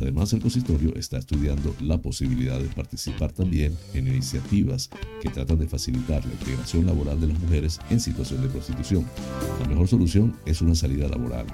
[0.01, 4.89] Además, el consistorio está estudiando la posibilidad de participar también en iniciativas
[5.21, 9.05] que tratan de facilitar la integración laboral de las mujeres en situación de prostitución.
[9.61, 11.45] La mejor solución es una salida laboral.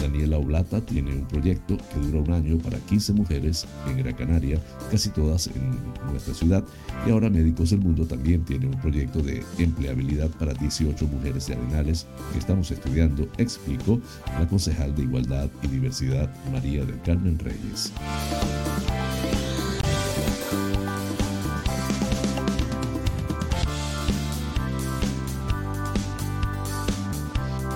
[0.00, 4.60] Daniela Oblata tiene un proyecto que dura un año para 15 mujeres en Gran Canaria,
[4.90, 5.78] casi todas en
[6.10, 6.64] nuestra ciudad,
[7.06, 11.54] y ahora Médicos del Mundo también tiene un proyecto de empleabilidad para 18 mujeres de
[11.54, 14.00] Arenales que estamos estudiando, explicó
[14.38, 17.92] la concejal de Igualdad y Diversidad María del Carmen Reyes.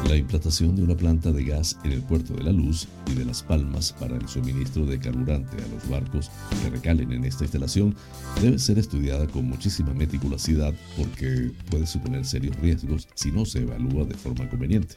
[0.08, 3.24] La implantación de una planta de gas en el puerto de la Luz y de
[3.24, 6.30] Las Palmas para el suministro de carburante a los barcos
[6.62, 7.94] que recalen en esta instalación
[8.40, 14.04] debe ser estudiada con muchísima meticulosidad porque puede suponer serios riesgos si no se evalúa
[14.04, 14.94] de forma conveniente.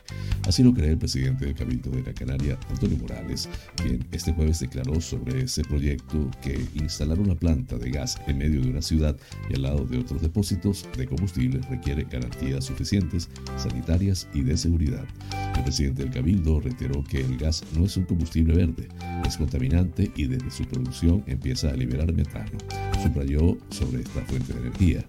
[0.48, 4.60] Así lo cree el presidente del Cabildo de la Canaria, Antonio Morales, quien este jueves
[4.60, 9.18] declaró sobre ese proyecto que instalar una planta de gas en medio de una ciudad
[9.50, 14.99] y al lado de otros depósitos de combustible requiere garantías suficientes, sanitarias y de seguridad.
[15.56, 18.88] El presidente del Cabildo reiteró que el gas no es un combustible verde,
[19.26, 22.58] es contaminante y desde su producción empieza a liberar metano.
[23.02, 25.06] Subrayó sobre esta fuente de energía.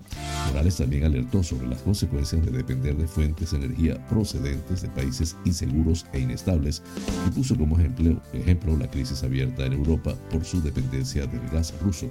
[0.48, 5.37] Morales también alertó sobre las consecuencias de depender de fuentes de energía procedentes de países
[5.44, 6.83] inseguros e inestables
[7.26, 11.74] y puso como ejemplo, ejemplo la crisis abierta en Europa por su dependencia del gas
[11.83, 12.09] ruso.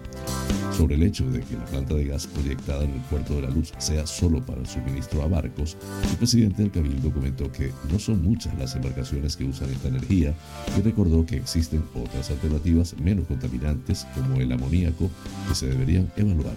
[0.76, 3.50] Sobre el hecho de que la planta de gas proyectada en el puerto de la
[3.50, 5.78] Luz sea solo para el suministro a barcos,
[6.10, 10.34] el presidente del Cabildo comentó que no son muchas las embarcaciones que usan esta energía
[10.78, 15.10] y recordó que existen otras alternativas menos contaminantes como el amoníaco
[15.48, 16.56] que se deberían evaluar.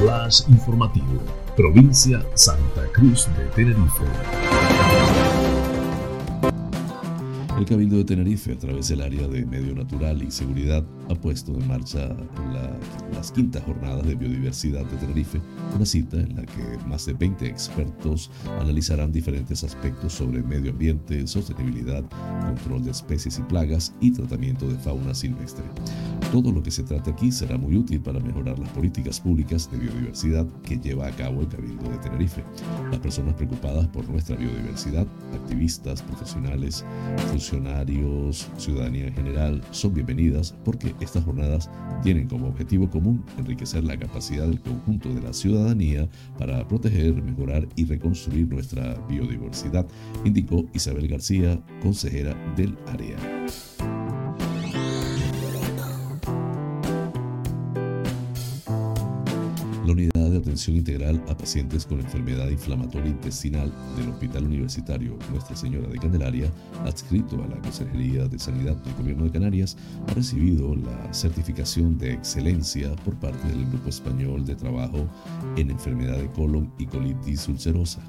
[0.00, 1.22] Flash informativo,
[1.56, 4.04] provincia Santa Cruz de Tenerife.
[7.58, 11.52] El Cabildo de Tenerife, a través del área de Medio Natural y Seguridad, ha puesto
[11.52, 12.08] en marcha
[13.12, 15.40] las quintas jornadas de biodiversidad de Tenerife,
[15.74, 21.26] una cita en la que más de 20 expertos analizarán diferentes aspectos sobre medio ambiente,
[21.26, 22.04] sostenibilidad,
[22.46, 25.64] control de especies y plagas y tratamiento de fauna silvestre.
[26.32, 29.78] Todo lo que se trate aquí será muy útil para mejorar las políticas públicas de
[29.78, 32.42] biodiversidad que lleva a cabo el Cabildo de Tenerife.
[32.90, 36.86] Las personas preocupadas por nuestra biodiversidad, activistas, profesionales,
[37.28, 41.70] funcionarios, ciudadanía en general, son bienvenidas porque estas jornadas
[42.02, 47.68] tienen como objetivo común enriquecer la capacidad del conjunto de la ciudadanía para proteger, mejorar
[47.76, 49.86] y reconstruir nuestra biodiversidad,
[50.24, 53.16] indicó Isabel García, consejera del área.
[59.92, 65.54] La unidad de atención integral a pacientes con enfermedad inflamatoria intestinal del Hospital Universitario Nuestra
[65.54, 66.50] Señora de Candelaria,
[66.86, 69.76] adscrito a la Consejería de Sanidad del Gobierno de Canarias,
[70.08, 75.06] ha recibido la certificación de excelencia por parte del Grupo Español de Trabajo
[75.58, 78.00] en Enfermedad de Colon y Colitis Ulcerosa.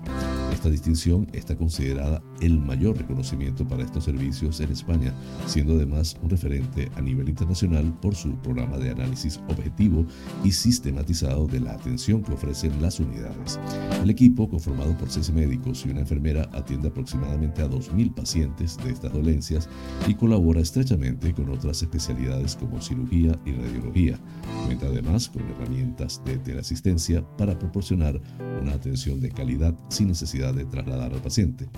[0.54, 5.14] Esta distinción está considerada el mayor reconocimiento para estos servicios en España,
[5.48, 10.06] siendo además un referente a nivel internacional por su programa de análisis objetivo
[10.44, 13.60] y sistematizado de la atención que ofrecen las unidades.
[14.02, 18.92] El equipo, conformado por seis médicos y una enfermera, atiende aproximadamente a 2.000 pacientes de
[18.92, 19.70] estas dolencias
[20.08, 24.20] y colabora estrechamente con otras especialidades como cirugía y radiología.
[24.66, 28.20] Cuenta además con herramientas de teleasistencia para proporcionar
[28.62, 31.70] una atención de calidad sin necesidad de trasladar al paciente.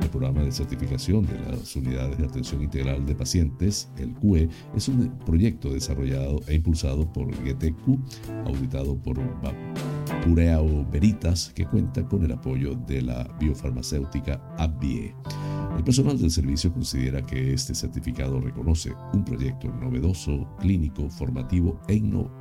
[0.00, 4.88] El programa de certificación de las unidades de atención integral de pacientes, el CUE, es
[4.88, 7.98] un proyecto desarrollado e impulsado por GTQ,
[8.46, 9.18] auditado por
[10.24, 15.14] Pureao Veritas, que cuenta con el apoyo de la biofarmacéutica AbbVie.
[15.76, 21.94] El personal del servicio considera que este certificado reconoce un proyecto novedoso, clínico, formativo e,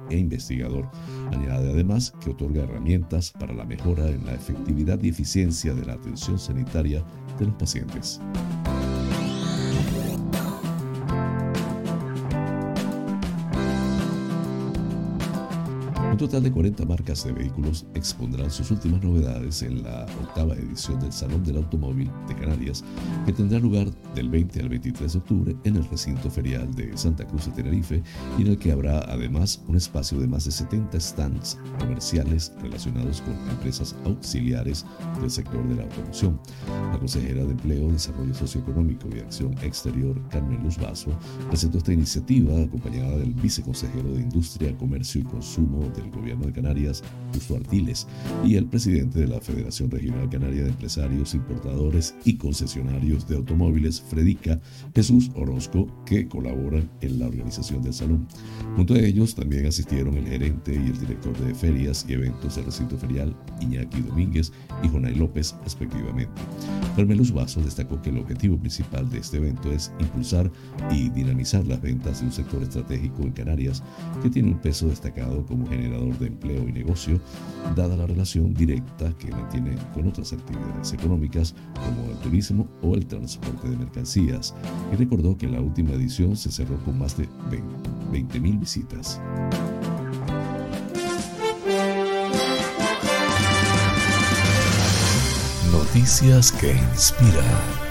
[0.10, 0.90] e, investigador.
[1.32, 5.94] Añade además que otorga herramientas para la mejora en la efectividad y eficiencia de la
[5.94, 7.06] atención sanitaria
[7.40, 8.20] de los pacientes.
[16.20, 21.14] Total de 40 marcas de vehículos expondrán sus últimas novedades en la octava edición del
[21.14, 22.84] Salón del Automóvil de Canarias,
[23.26, 27.26] que tendrá lugar del 20 al 23 de octubre en el recinto ferial de Santa
[27.26, 28.04] Cruz de Tenerife
[28.38, 33.22] y en el que habrá además un espacio de más de 70 stands comerciales relacionados
[33.22, 34.86] con empresas auxiliares
[35.22, 36.38] del sector de la automoción.
[36.92, 41.12] La consejera de Empleo, Desarrollo Socioeconómico y Acción Exterior, Carmen Luz Vaso,
[41.48, 47.04] presentó esta iniciativa acompañada del viceconsejero de Industria, Comercio y Consumo del Gobierno de Canarias,
[47.34, 48.08] Justo Artiles,
[48.46, 54.02] y el presidente de la Federación Regional Canaria de Empresarios, Importadores y Concesionarios de Automóviles,
[54.02, 54.60] Fredica,
[54.96, 58.28] Jesús Orozco, que colaboran en la organización del salón.
[58.76, 62.66] Junto a ellos también asistieron el gerente y el director de ferias y eventos del
[62.66, 64.52] recinto ferial, Iñaki Domínguez
[64.84, 66.42] y Jonay López, respectivamente.
[66.96, 70.52] Carmelus Vaso destacó que el objetivo principal de este evento es impulsar
[70.92, 73.84] y dinamizar las ventas de un sector estratégico en Canarias
[74.22, 77.20] que tiene un peso destacado como generador de empleo y negocio,
[77.76, 83.06] dada la relación directa que mantiene con otras actividades económicas como el turismo o el
[83.06, 84.56] transporte de mercancías,
[84.92, 87.28] y recordó que la última edición se cerró con más de
[88.12, 89.22] 20.000 visitas.
[95.72, 97.89] Noticias que inspiran.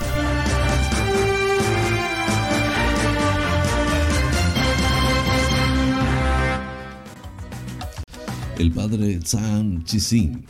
[8.58, 10.44] El padre Zhang Chixin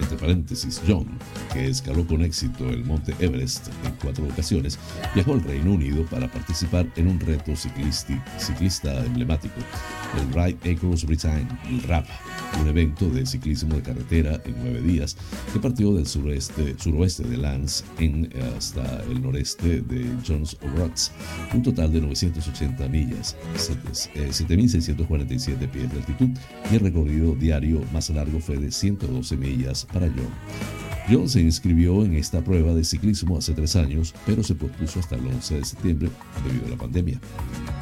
[0.00, 1.06] entre paréntesis John,
[1.52, 4.78] que escaló con éxito el monte Everest en cuatro ocasiones,
[5.14, 9.54] viajó al Reino Unido para participar en un reto ciclista emblemático,
[10.20, 12.06] el Ride Across Britain, el RAP,
[12.60, 15.16] un evento de ciclismo de carretera en nueve días
[15.52, 21.10] que partió del sureste, suroeste de Lance en, hasta el noreste de Jones O'Rourke,
[21.52, 26.30] un total de 980 millas, 7.647 eh, pies de altitud
[26.70, 30.83] y el recorrido diario más largo fue de 112 millas para John.
[31.08, 35.16] John se inscribió en esta prueba de ciclismo hace tres años, pero se pospuso hasta
[35.16, 36.10] el 11 de septiembre
[36.46, 37.20] debido a la pandemia.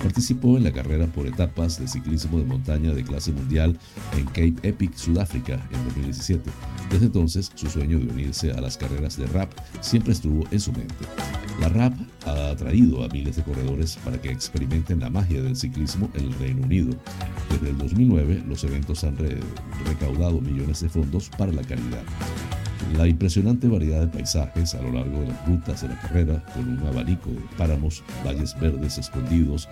[0.03, 3.79] Participó en la carrera por etapas de ciclismo de montaña de clase mundial
[4.17, 6.51] en Cape Epic, Sudáfrica, en 2017.
[6.91, 10.73] Desde entonces, su sueño de unirse a las carreras de rap siempre estuvo en su
[10.73, 10.95] mente.
[11.61, 11.95] La rap
[12.27, 16.35] ha atraído a miles de corredores para que experimenten la magia del ciclismo en el
[16.41, 16.97] Reino Unido.
[17.51, 19.17] Desde el 2009, los eventos han
[19.87, 22.03] recaudado millones de fondos para la caridad.
[22.97, 26.69] La impresionante variedad de paisajes a lo largo de las rutas de la carrera, con
[26.69, 29.69] un abanico de páramos, valles verdes escondidos,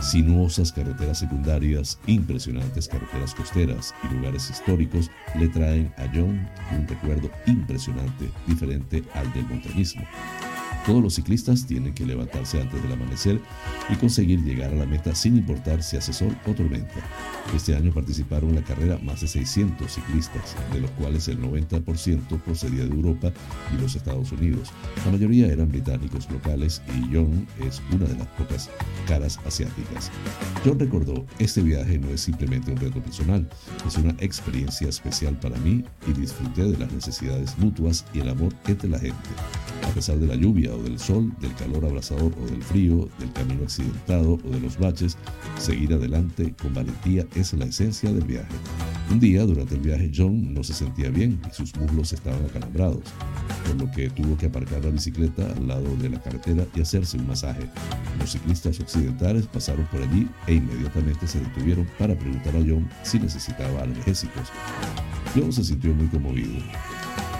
[0.00, 7.30] sinuosas carreteras secundarias, impresionantes carreteras costeras y lugares históricos, le traen a John un recuerdo
[7.46, 10.02] impresionante, diferente al del montañismo.
[10.86, 13.40] Todos los ciclistas tienen que levantarse antes del amanecer
[13.88, 16.94] y conseguir llegar a la meta sin importar si hace sol o tormenta.
[17.52, 22.40] Este año participaron en la carrera más de 600 ciclistas, de los cuales el 90%
[22.40, 23.32] procedía de Europa
[23.72, 24.72] y los Estados Unidos.
[25.04, 28.70] La mayoría eran británicos locales y John es una de las pocas
[29.06, 30.10] caras asiáticas.
[30.64, 33.48] John recordó, este viaje no es simplemente un reto personal,
[33.86, 38.52] es una experiencia especial para mí y disfruté de las necesidades mutuas y el amor
[38.66, 39.14] entre la gente.
[39.82, 43.32] A pesar de la lluvia o del sol, del calor abrasador o del frío, del
[43.32, 45.16] camino accidentado o de los baches,
[45.58, 48.54] seguir adelante con valentía es la esencia del viaje.
[49.10, 53.02] Un día, durante el viaje, John no se sentía bien y sus muslos estaban acalambrados,
[53.66, 57.18] por lo que tuvo que aparcar la bicicleta al lado de la carretera y hacerse
[57.18, 57.68] un masaje.
[58.18, 63.18] Los ciclistas occidentales pasaron por allí e inmediatamente se detuvieron para preguntar a John si
[63.18, 64.48] necesitaba analgésicos.
[65.34, 66.62] John se sintió muy conmovido.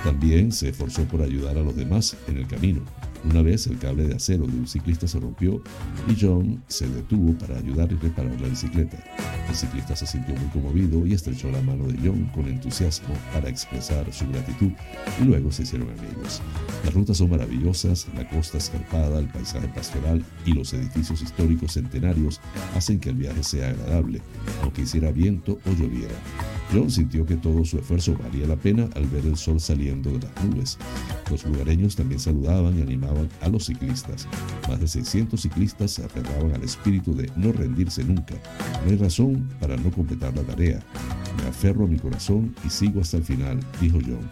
[0.03, 2.83] También se esforzó por ayudar a los demás en el camino.
[3.31, 5.63] Una vez el cable de acero de un ciclista se rompió
[6.09, 8.99] y John se detuvo para ayudar y reparar la bicicleta.
[9.49, 13.49] El ciclista se sintió muy conmovido y estrechó la mano de John con entusiasmo para
[13.49, 14.73] expresar su gratitud
[15.21, 16.43] y luego se hicieron amigos.
[16.85, 22.41] Las rutas son maravillosas, la costa escarpada, el paisaje pastoral y los edificios históricos centenarios
[22.75, 24.21] hacen que el viaje sea agradable,
[24.63, 26.15] aunque hiciera viento o lloviera.
[26.75, 30.19] John sintió que todo su esfuerzo valía la pena al ver el sol saliendo de
[30.19, 30.77] las nubes.
[31.31, 34.27] Los lugareños también saludaban y animaban a los ciclistas.
[34.69, 38.35] Más de 600 ciclistas se aferraban al espíritu de no rendirse nunca.
[38.85, 40.81] No hay razón para no completar la tarea.
[41.41, 44.29] Me aferro a mi corazón y sigo hasta el final, dijo John.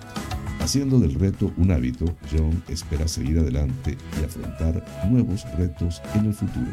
[0.58, 6.34] Haciendo del reto un hábito, John espera seguir adelante y afrontar nuevos retos en el
[6.34, 6.70] futuro.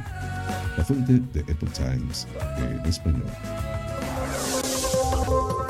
[0.78, 3.69] La fuente de Apple Times en español.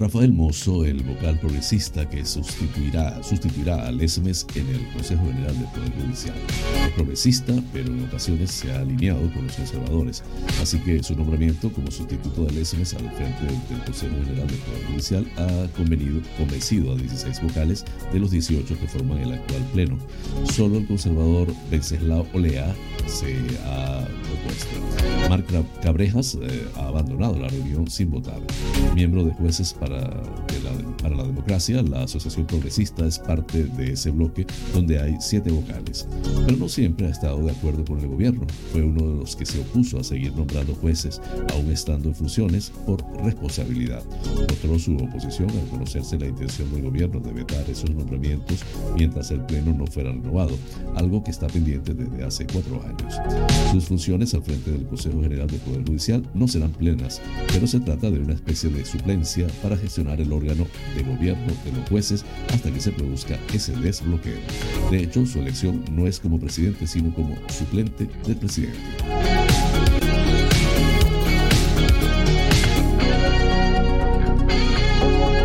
[0.00, 5.66] Rafael Mozo, el vocal progresista que sustituirá, sustituirá a Lesmes en el Consejo General del
[5.66, 6.34] Poder Judicial.
[6.86, 10.24] Es progresista, pero en ocasiones se ha alineado con los conservadores,
[10.62, 14.86] así que su nombramiento como sustituto de Lesmes al frente del, Consejo General del Poder
[14.86, 19.98] Judicial ha convenido, convencido a 16 vocales de los 18 que forman el actual Pleno.
[20.50, 22.74] Solo el conservador Venceslao Olea
[23.06, 23.36] se
[23.66, 25.28] ha opuesto.
[25.28, 25.46] Marc
[25.82, 28.40] Cabrejas eh, ha abandonado la reunión sin votar.
[28.94, 34.46] Miembro de jueces para para la democracia, la Asociación Progresista es parte de ese bloque
[34.72, 36.06] donde hay siete vocales.
[36.46, 38.46] Pero no siempre ha estado de acuerdo con el gobierno.
[38.72, 41.20] Fue uno de los que se opuso a seguir nombrando jueces,
[41.52, 44.02] aún estando en funciones, por responsabilidad.
[44.48, 48.60] Mostró su oposición al conocerse la intención del gobierno de vetar esos nombramientos
[48.96, 50.56] mientras el Pleno no fuera renovado,
[50.94, 53.14] algo que está pendiente desde hace cuatro años.
[53.72, 57.20] Sus funciones al frente del Consejo General del Poder Judicial no serán plenas,
[57.52, 61.72] pero se trata de una especie de suplencia para gestionar el órgano de gobierno de
[61.72, 64.38] los jueces hasta que se produzca ese desbloqueo.
[64.90, 68.78] De hecho, su elección no es como presidente, sino como suplente del presidente.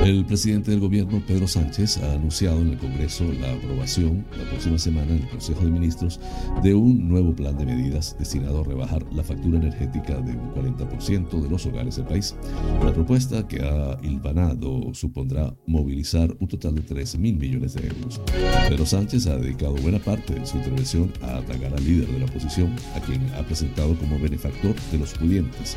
[0.05, 4.77] El presidente del gobierno, Pedro Sánchez, ha anunciado en el Congreso la aprobación la próxima
[4.77, 6.19] semana en el Consejo de Ministros
[6.61, 11.41] de un nuevo plan de medidas destinado a rebajar la factura energética de un 40%
[11.41, 12.35] de los hogares del país.
[12.83, 18.21] La propuesta que ha hilvanado supondrá movilizar un total de 13 mil millones de euros.
[18.69, 22.25] Pedro Sánchez ha dedicado buena parte de su intervención a atacar al líder de la
[22.25, 25.75] oposición, a quien ha presentado como benefactor de los pudientes.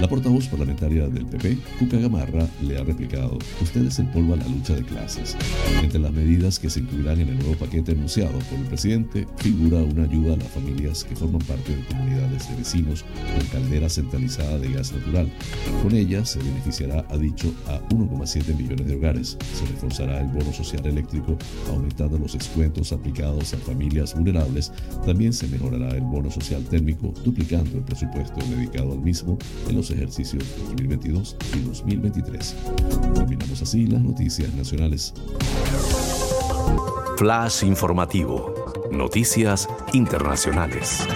[0.00, 4.74] La portavoz parlamentaria del PP, Cuca Gamarra, le ha replicado ustedes polvo a la lucha
[4.74, 5.36] de clases.
[5.82, 9.78] Entre las medidas que se incluirán en el nuevo paquete anunciado por el presidente figura
[9.78, 13.04] una ayuda a las familias que forman parte de comunidades de vecinos
[13.36, 15.30] con caldera centralizada de gas natural.
[15.82, 19.36] Con ella se beneficiará, ha dicho, a 1,7 millones de hogares.
[19.54, 21.36] Se reforzará el bono social eléctrico
[21.68, 24.72] aumentando los descuentos aplicados a familias vulnerables.
[25.04, 29.38] También se mejorará el bono social térmico duplicando el presupuesto dedicado al mismo
[29.68, 32.54] en los ejercicios 2022 y 2023.
[33.14, 35.14] Terminamos así las noticias nacionales.
[37.16, 38.54] Flash informativo.
[38.92, 41.06] Noticias internacionales.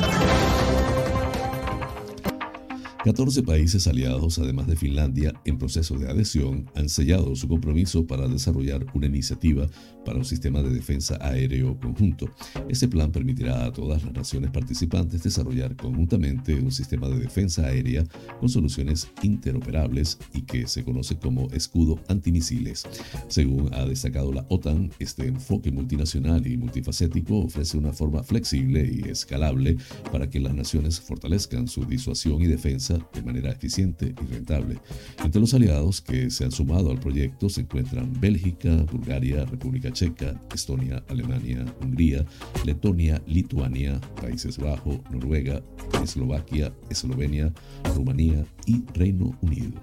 [3.04, 8.28] 14 países aliados, además de Finlandia, en proceso de adhesión, han sellado su compromiso para
[8.28, 9.66] desarrollar una iniciativa
[10.04, 12.28] para un sistema de defensa aéreo conjunto.
[12.68, 18.04] Este plan permitirá a todas las naciones participantes desarrollar conjuntamente un sistema de defensa aérea
[18.40, 22.84] con soluciones interoperables y que se conoce como escudo antimisiles.
[23.28, 29.08] Según ha destacado la OTAN, este enfoque multinacional y multifacético ofrece una forma flexible y
[29.08, 29.76] escalable
[30.10, 34.78] para que las naciones fortalezcan su disuasión y defensa de manera eficiente y rentable.
[35.24, 40.40] Entre los aliados que se han sumado al proyecto se encuentran Bélgica, Bulgaria, República Checa,
[40.54, 42.24] Estonia, Alemania, Hungría,
[42.64, 45.62] Letonia, Lituania, Países Bajos, Noruega,
[46.02, 47.52] Eslovaquia, Eslovenia,
[47.94, 49.80] Rumanía y Reino Unido.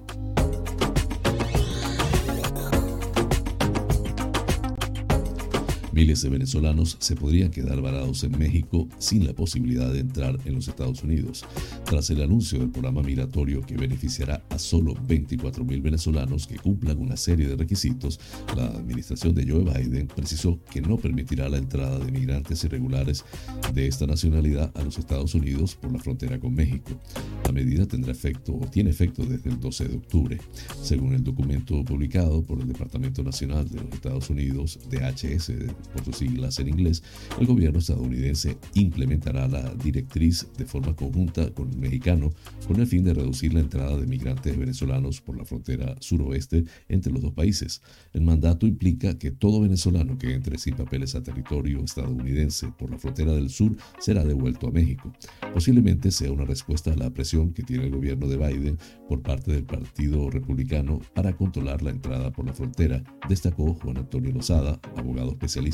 [6.00, 10.56] Miles de venezolanos se podrían quedar varados en México sin la posibilidad de entrar en
[10.56, 11.44] los Estados Unidos.
[11.84, 17.18] Tras el anuncio del programa migratorio que beneficiará a solo 24.000 venezolanos que cumplan una
[17.18, 18.18] serie de requisitos,
[18.56, 23.26] la administración de Joe Biden precisó que no permitirá la entrada de migrantes irregulares
[23.74, 26.98] de esta nacionalidad a los Estados Unidos por la frontera con México.
[27.44, 30.38] La medida tendrá efecto o tiene efecto desde el 12 de octubre.
[30.82, 35.52] Según el documento publicado por el Departamento Nacional de los Estados Unidos, DHS,
[35.94, 37.04] por sus siglas en inglés,
[37.40, 42.32] el gobierno estadounidense implementará la directriz de forma conjunta con el mexicano
[42.68, 47.12] con el fin de reducir la entrada de migrantes venezolanos por la frontera suroeste entre
[47.12, 47.82] los dos países.
[48.14, 52.98] El mandato implica que todo venezolano que entre sin papeles a territorio estadounidense por la
[52.98, 55.12] frontera del sur será devuelto a México.
[55.54, 58.78] Posiblemente sea una respuesta a la presión que tiene el gobierno de Biden
[59.08, 64.32] por parte del Partido Republicano para controlar la entrada por la frontera, destacó Juan Antonio
[64.32, 65.69] Lozada, abogado especialista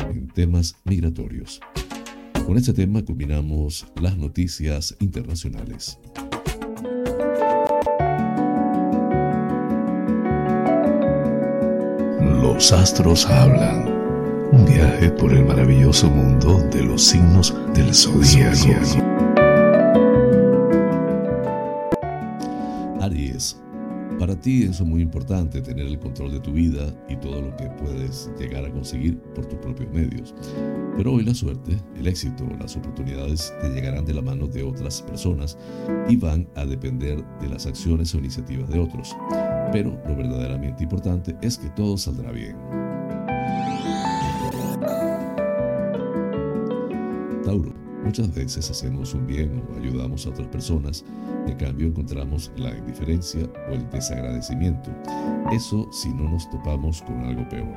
[0.00, 1.60] en temas migratorios.
[2.46, 5.98] Con este tema culminamos las noticias internacionales.
[12.42, 13.96] Los astros hablan.
[14.50, 19.04] Un viaje por el maravilloso mundo de los signos del zodiaco.
[23.00, 23.56] Aries
[24.18, 27.66] para ti es muy importante, tener el control de tu vida y todo lo que
[27.70, 30.34] puedes llegar a conseguir por tus propios medios.
[30.96, 35.02] Pero hoy la suerte, el éxito, las oportunidades te llegarán de la mano de otras
[35.02, 35.56] personas
[36.08, 39.16] y van a depender de las acciones o iniciativas de otros.
[39.72, 42.56] Pero lo verdaderamente importante es que todo saldrá bien.
[48.08, 51.04] Muchas veces hacemos un bien o ayudamos a otras personas
[51.46, 54.90] en cambio encontramos la indiferencia o el desagradecimiento.
[55.52, 57.68] Eso si no nos topamos con algo peor.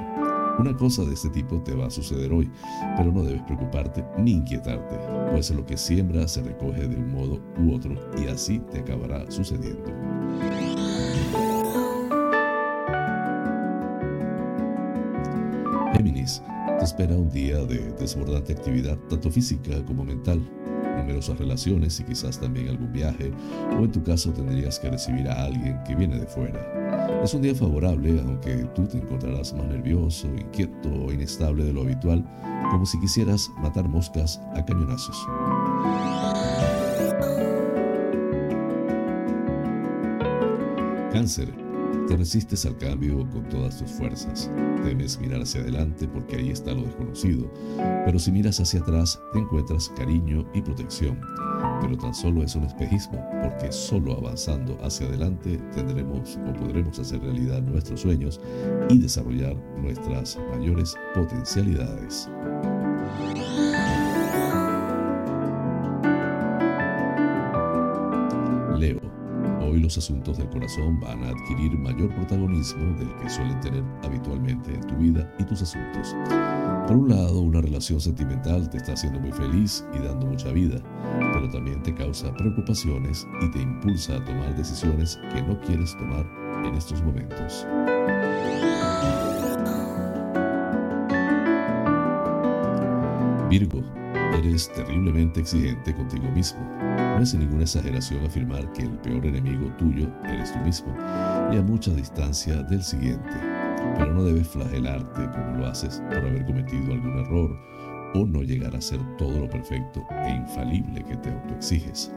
[0.58, 2.50] Una cosa de este tipo te va a suceder hoy,
[2.96, 4.98] pero no debes preocuparte ni inquietarte,
[5.34, 9.30] pues lo que siembra se recoge de un modo u otro y así te acabará
[9.30, 10.11] sucediendo.
[16.82, 20.42] Te espera un día de desbordante actividad tanto física como mental
[20.98, 23.32] numerosas relaciones y quizás también algún viaje,
[23.80, 27.22] o en tu caso tendrías que recibir a alguien que viene de fuera.
[27.24, 31.82] Es un día favorable, aunque tú te encontrarás más nervioso, inquieto o inestable de lo
[31.82, 32.26] habitual,
[32.72, 35.24] como si quisieras matar moscas a cañonazos.
[41.12, 41.61] Cáncer.
[42.12, 44.52] Te resistes al cambio con todas tus fuerzas.
[44.84, 47.50] Temes mirar hacia adelante porque ahí está lo desconocido,
[48.06, 51.22] pero si miras hacia atrás te encuentras cariño y protección.
[51.80, 57.22] pero tan solo es un espejismo, porque solo avanzando hacia adelante tendremos o podremos hacer
[57.22, 58.42] realidad nuestros sueños
[58.90, 62.30] y desarrollar nuestras mayores potencialidades.
[69.82, 74.82] Los asuntos del corazón van a adquirir mayor protagonismo del que suelen tener habitualmente en
[74.88, 76.16] tu vida y tus asuntos.
[76.88, 80.82] Por un lado, una relación sentimental te está haciendo muy feliz y dando mucha vida,
[81.34, 86.26] pero también te causa preocupaciones y te impulsa a tomar decisiones que no quieres tomar
[86.66, 87.66] en estos momentos.
[93.50, 93.82] Virgo,
[94.38, 96.60] eres terriblemente exigente contigo mismo.
[96.80, 100.96] No es ninguna exageración afirmar que el peor enemigo tuyo eres tú mismo
[101.52, 103.30] y a mucha distancia del siguiente.
[103.98, 107.60] Pero no debes flagelarte como lo haces por haber cometido algún error
[108.14, 112.12] o no llegar a ser todo lo perfecto e infalible que te autoexiges.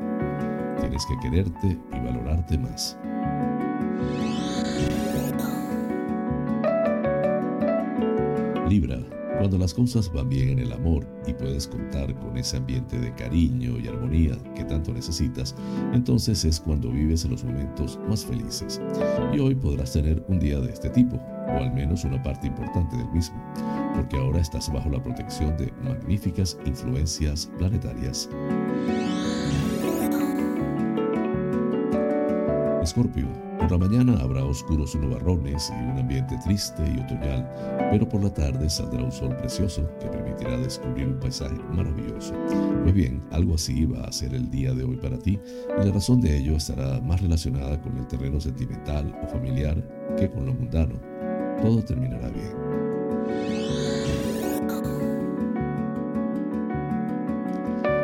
[0.81, 2.99] Tienes que quererte y valorarte más.
[8.69, 8.99] Libra,
[9.39, 13.15] cuando las cosas van bien en el amor y puedes contar con ese ambiente de
[13.15, 15.55] cariño y armonía que tanto necesitas,
[15.93, 18.81] entonces es cuando vives en los momentos más felices.
[19.33, 22.97] Y hoy podrás tener un día de este tipo, o al menos una parte importante
[22.97, 23.37] del mismo,
[23.95, 28.29] porque ahora estás bajo la protección de magníficas influencias planetarias.
[32.83, 33.27] Escorpio,
[33.69, 37.49] por la mañana habrá oscuros nubarrones y un ambiente triste y otoñal,
[37.91, 42.35] pero por la tarde saldrá un sol precioso que permitirá descubrir un paisaje maravilloso.
[42.83, 45.41] Pues bien, algo así va a ser el día de hoy para ti,
[45.81, 49.83] y la razón de ello estará más relacionada con el terreno sentimental o familiar
[50.19, 51.01] que con lo mundano.
[51.63, 52.53] Todo terminará bien.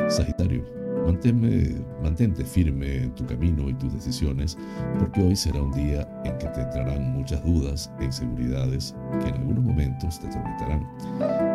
[0.08, 0.64] Sagitario,
[2.02, 4.56] mantente firme en tu camino y tus decisiones,
[4.98, 9.34] porque hoy será un día en que te entrarán muchas dudas e inseguridades que en
[9.34, 10.88] algunos momentos te atormentarán.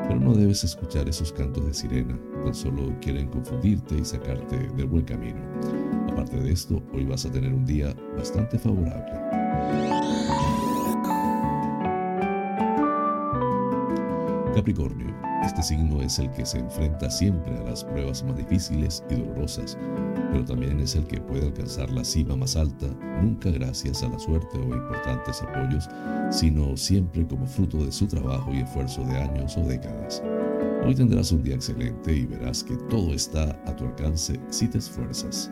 [0.08, 4.88] Pero no debes escuchar esos cantos de sirena, tan solo quieren confundirte y sacarte del
[4.88, 5.39] buen camino.
[6.12, 9.14] Aparte de esto, hoy vas a tener un día bastante favorable.
[14.53, 15.14] Capricornio
[15.46, 19.78] este signo es el que se enfrenta siempre a las pruebas más difíciles y dolorosas,
[20.32, 22.88] pero también es el que puede alcanzar la cima más alta,
[23.22, 25.88] nunca gracias a la suerte o importantes apoyos,
[26.32, 30.24] sino siempre como fruto de su trabajo y esfuerzo de años o décadas.
[30.84, 34.80] Hoy tendrás un día excelente y verás que todo está a tu alcance si te
[34.80, 35.52] esfuerzas.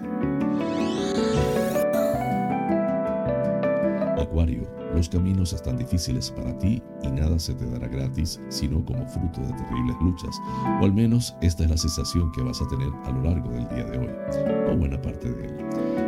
[4.96, 9.42] Los caminos están difíciles para ti y nada se te dará gratis, sino como fruto
[9.42, 10.40] de terribles luchas,
[10.82, 13.68] o al menos esta es la sensación que vas a tener a lo largo del
[13.70, 14.10] día de hoy,
[14.72, 15.56] o buena parte de él.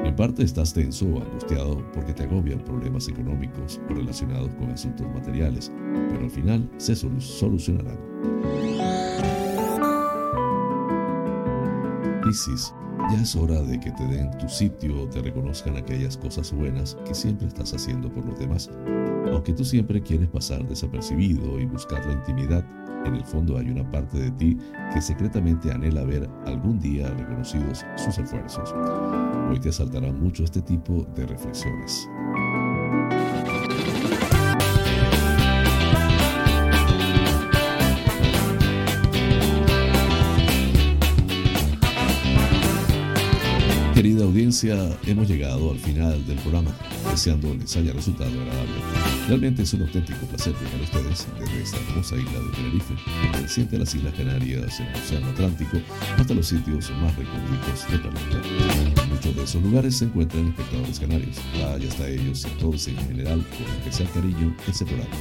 [0.06, 5.08] En parte estás tenso o angustiado porque te agobian problemas económicos o relacionados con asuntos
[5.14, 5.72] materiales,
[6.10, 7.98] pero al final se solucionarán.
[12.24, 12.74] Piscis,
[13.12, 17.14] ya es hora de que te den tu sitio, te reconozcan aquellas cosas buenas que
[17.14, 18.70] siempre estás haciendo por los demás.
[19.32, 22.66] Aunque tú siempre quieres pasar desapercibido y buscar la intimidad,
[23.06, 24.58] en el fondo hay una parte de ti
[24.94, 28.74] que secretamente anhela ver algún día reconocidos sus esfuerzos.
[29.50, 32.08] Hoy te asaltará mucho este tipo de reflexiones.
[44.74, 46.72] Audiencia, hemos llegado al final del programa,
[47.10, 48.74] deseando les haya resultado agradable.
[49.28, 52.94] Realmente es un auténtico placer llegar a ustedes desde esta hermosa isla de Tenerife,
[53.24, 55.78] perteneciente a las Islas Canarias en el Océano Atlántico,
[56.18, 59.02] hasta los sitios más recónditos del planeta.
[59.02, 61.38] En muchos de esos lugares se encuentran espectadores canarios.
[61.62, 65.16] Vaya hasta ellos todos en general con especial cariño ese programa.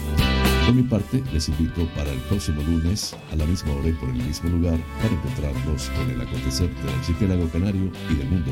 [0.66, 4.08] Por mi parte, les invito para el próximo lunes, a la misma hora y por
[4.08, 8.50] el mismo lugar, para encontrarnos con el acontecer del archipiélago canario y del mundo.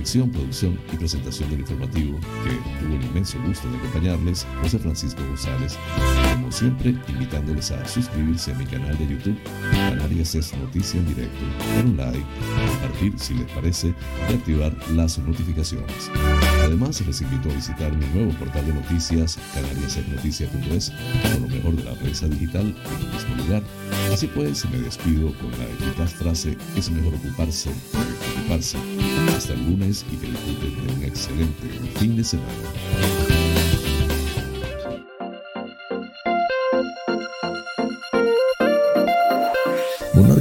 [0.00, 5.22] Dirección, producción y presentación del informativo, que tuvo el inmenso gusto de acompañarles, José Francisco
[5.26, 5.76] González,
[6.32, 9.36] como siempre, invitándoles a suscribirse a mi canal de YouTube,
[9.72, 11.44] Canarias es Noticia en Directo,
[11.74, 12.24] dar un like,
[12.70, 13.94] compartir si les parece
[14.30, 16.10] y activar las notificaciones.
[16.64, 20.92] Además, les invito a visitar mi nuevo portal de noticias, canariasesnoticia.es,
[21.30, 23.62] con lo mejor de la prensa digital en el mismo lugar.
[24.12, 28.78] Así pues, me despido con la eficaz frase, es mejor ocuparse que ocuparse.
[29.36, 32.48] Hasta el lunes y que disfruten de un excelente fin de semana.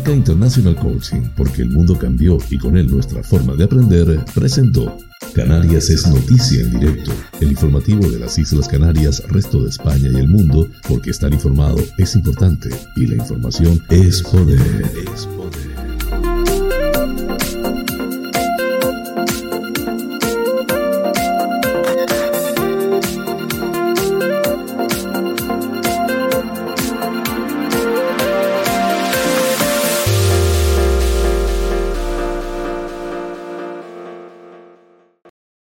[0.09, 4.97] Clínica International Coaching, porque el mundo cambió y con él nuestra forma de aprender, presentó
[5.33, 10.15] Canarias es noticia en directo, el informativo de las Islas Canarias, resto de España y
[10.15, 14.59] el mundo, porque estar informado es importante y la información es poder.